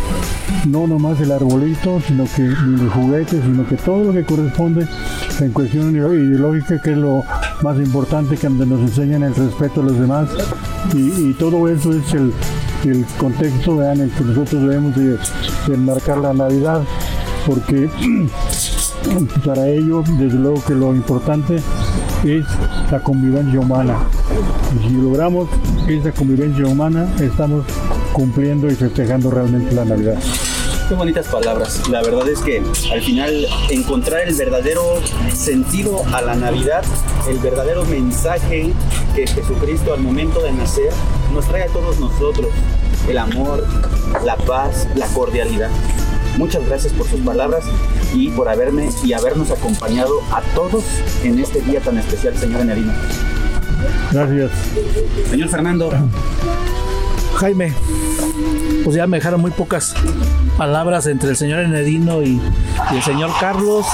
[0.65, 4.87] no nomás el arbolito, sino que ni los juguetes, sino que todo lo que corresponde
[5.39, 7.23] en cuestión ideológica, que es lo,
[7.61, 10.29] más importante, que nos enseñan el respeto a los demás.
[10.93, 12.33] Y, todo eso es el,
[12.85, 15.17] el contexto en el que nosotros debemos de,
[15.67, 16.81] de enmarcar la Navidad,
[17.45, 17.89] porque
[19.45, 21.57] para ello, desde luego que lo importante
[22.23, 22.45] es
[22.91, 23.97] la convivencia humana.
[24.75, 25.47] Y si logramos
[25.87, 27.65] esa convivencia humana, estamos
[28.13, 30.17] cumpliendo y festejando realmente la Navidad.
[30.89, 31.89] Qué bonitas palabras.
[31.89, 35.01] La verdad es que al final encontrar el verdadero
[35.33, 36.83] sentido a la Navidad,
[37.29, 38.71] el verdadero mensaje
[39.13, 40.91] que Jesucristo al momento de nacer
[41.33, 42.47] nos trae a todos nosotros.
[43.09, 43.65] El amor,
[44.23, 45.69] la paz, la cordialidad.
[46.37, 47.65] Muchas gracias por sus palabras
[48.13, 50.85] y por haberme y habernos acompañado a todos
[51.23, 52.93] en este día tan especial, señor Enarino.
[54.11, 54.51] Gracias.
[55.29, 55.91] Señor Fernando.
[57.35, 57.71] Jaime,
[58.83, 59.93] pues ya me dejaron muy pocas
[60.57, 62.41] palabras entre el señor Enedino y,
[62.91, 63.85] y el señor Carlos,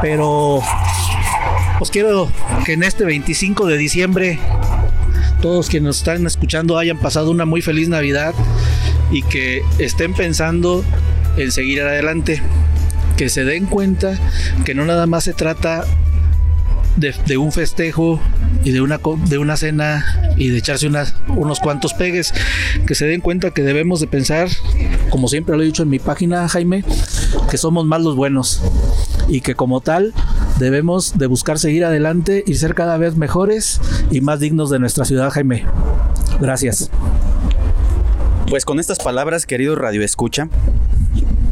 [0.00, 0.60] pero
[1.78, 2.30] pues quiero
[2.64, 4.38] que en este 25 de diciembre
[5.40, 8.32] todos quienes nos están escuchando hayan pasado una muy feliz Navidad
[9.10, 10.84] y que estén pensando
[11.36, 12.40] en seguir adelante,
[13.16, 14.16] que se den cuenta
[14.64, 15.84] que no nada más se trata
[16.96, 18.20] de, un festejo
[18.64, 20.90] y de una, de una cena y de echarse
[21.28, 22.32] unos cuantos pegues,
[22.86, 24.48] que se den cuenta que debemos de pensar,
[25.10, 26.84] como siempre lo he dicho en mi página, Jaime,
[27.50, 28.62] que somos más los buenos
[29.28, 30.12] y que como tal
[30.58, 33.80] debemos de buscar seguir adelante y ser cada vez mejores
[34.10, 35.64] y más dignos de nuestra ciudad, Jaime.
[36.40, 36.90] Gracias.
[38.48, 40.48] Pues con estas palabras, querido Radio Escucha,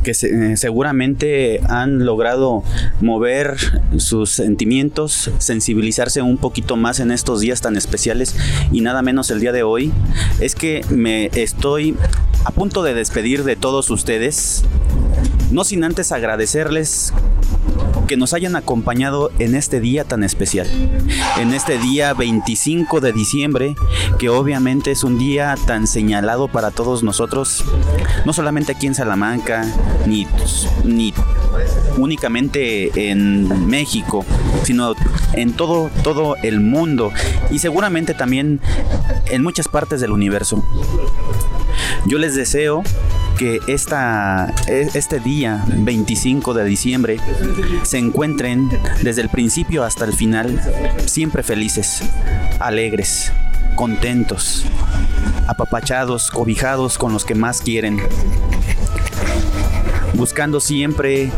[0.02, 2.62] que eh, seguramente han logrado
[3.00, 3.56] mover
[3.98, 8.34] sus sentimientos, sensibilizarse un poquito más en estos días tan especiales
[8.72, 9.92] y nada menos el día de hoy,
[10.40, 11.96] es que me estoy
[12.44, 14.64] a punto de despedir de todos ustedes,
[15.50, 17.12] no sin antes agradecerles
[18.10, 20.66] que nos hayan acompañado en este día tan especial,
[21.38, 23.76] en este día 25 de diciembre,
[24.18, 27.64] que obviamente es un día tan señalado para todos nosotros,
[28.26, 29.64] no solamente aquí en Salamanca,
[30.08, 30.26] ni,
[30.82, 31.14] ni
[31.98, 34.24] únicamente en México,
[34.64, 34.96] sino
[35.34, 37.12] en todo, todo el mundo
[37.52, 38.60] y seguramente también
[39.30, 40.64] en muchas partes del universo.
[42.06, 42.82] Yo les deseo
[43.40, 47.16] que esta, e- este día 25 de diciembre
[47.84, 48.68] se encuentren
[49.02, 50.60] desde el principio hasta el final
[51.06, 52.02] siempre felices,
[52.58, 53.32] alegres,
[53.76, 54.66] contentos,
[55.46, 57.98] apapachados, cobijados con los que más quieren,
[60.12, 61.32] buscando siempre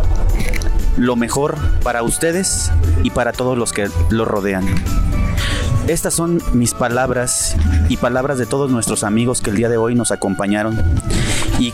[0.96, 2.72] lo mejor para ustedes
[3.04, 4.64] y para todos los que los rodean.
[5.86, 7.56] Estas son mis palabras
[7.88, 10.80] y palabras de todos nuestros amigos que el día de hoy nos acompañaron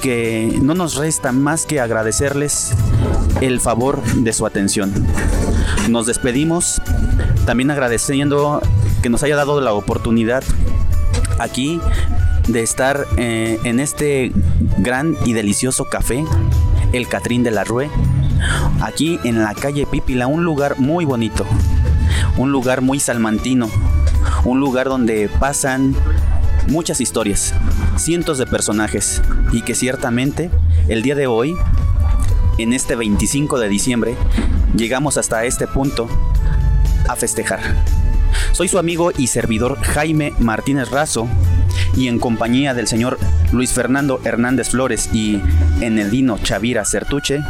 [0.03, 2.73] que no nos resta más que agradecerles
[3.41, 4.93] el favor de su atención.
[5.89, 6.81] Nos despedimos
[7.47, 8.61] también agradeciendo
[9.03, 10.43] que nos haya dado la oportunidad
[11.39, 11.81] aquí
[12.49, 14.33] de estar eh, en este
[14.79, 16.25] gran y delicioso café,
[16.93, 17.91] el Catrín de la Rue,
[18.81, 21.47] aquí en la calle Pípila, un lugar muy bonito,
[22.37, 23.69] un lugar muy salmantino,
[24.45, 25.95] un lugar donde pasan
[26.69, 27.55] muchas historias,
[27.99, 29.23] cientos de personajes
[29.53, 30.51] y que ciertamente
[30.89, 31.55] el día de hoy,
[32.59, 34.17] en este 25 de diciembre,
[34.75, 36.09] llegamos hasta este punto
[37.09, 37.61] a festejar.
[38.53, 41.29] Soy su amigo y servidor Jaime Martínez Razo
[41.97, 43.19] y en compañía del señor
[43.53, 45.41] Luis Fernando Hernández Flores y
[45.81, 47.41] Enedino Chavira Certuche,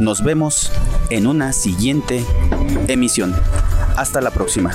[0.00, 0.72] nos vemos
[1.10, 2.24] en una siguiente
[2.86, 3.34] emisión.
[3.96, 4.70] Hasta la próxima.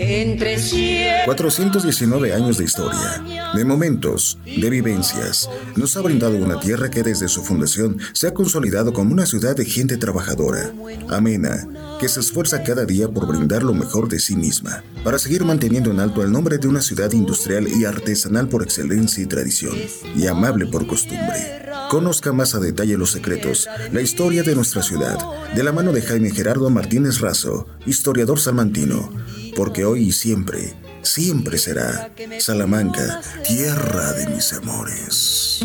[0.00, 3.20] Entre cien 419 años de historia,
[3.52, 8.34] de momentos, de vivencias, nos ha brindado una tierra que desde su fundación se ha
[8.34, 10.72] consolidado como una ciudad de gente trabajadora,
[11.08, 11.66] amena,
[11.98, 15.90] que se esfuerza cada día por brindar lo mejor de sí misma, para seguir manteniendo
[15.90, 19.76] en alto el nombre de una ciudad industrial y artesanal por excelencia y tradición,
[20.14, 21.66] y amable por costumbre.
[21.90, 25.18] Conozca más a detalle los secretos, la historia de nuestra ciudad,
[25.54, 29.10] de la mano de Jaime Gerardo Martínez Razo, historiador salmantino,
[29.58, 35.58] porque hoy y siempre, siempre será Salamanca, tierra de mis amores.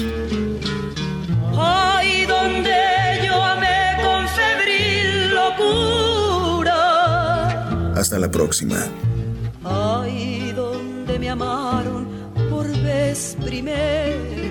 [1.56, 2.74] Ay, donde
[3.24, 6.74] yo amé con febril locura.
[7.96, 8.84] Hasta la próxima.
[9.64, 12.08] Ay, donde me amaron
[12.50, 14.43] por vez primera.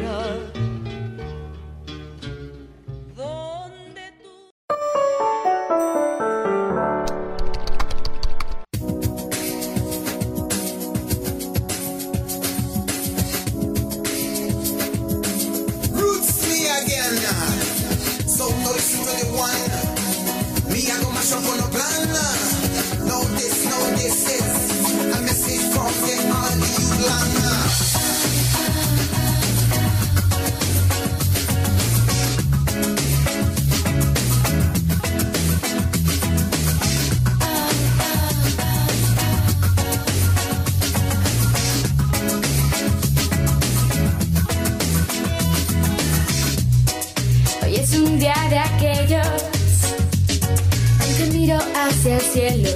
[52.02, 52.68] hacia el cielo,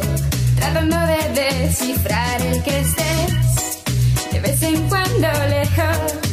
[0.54, 3.82] tratando de descifrar el que estés,
[4.30, 6.25] de vez en cuando lejos.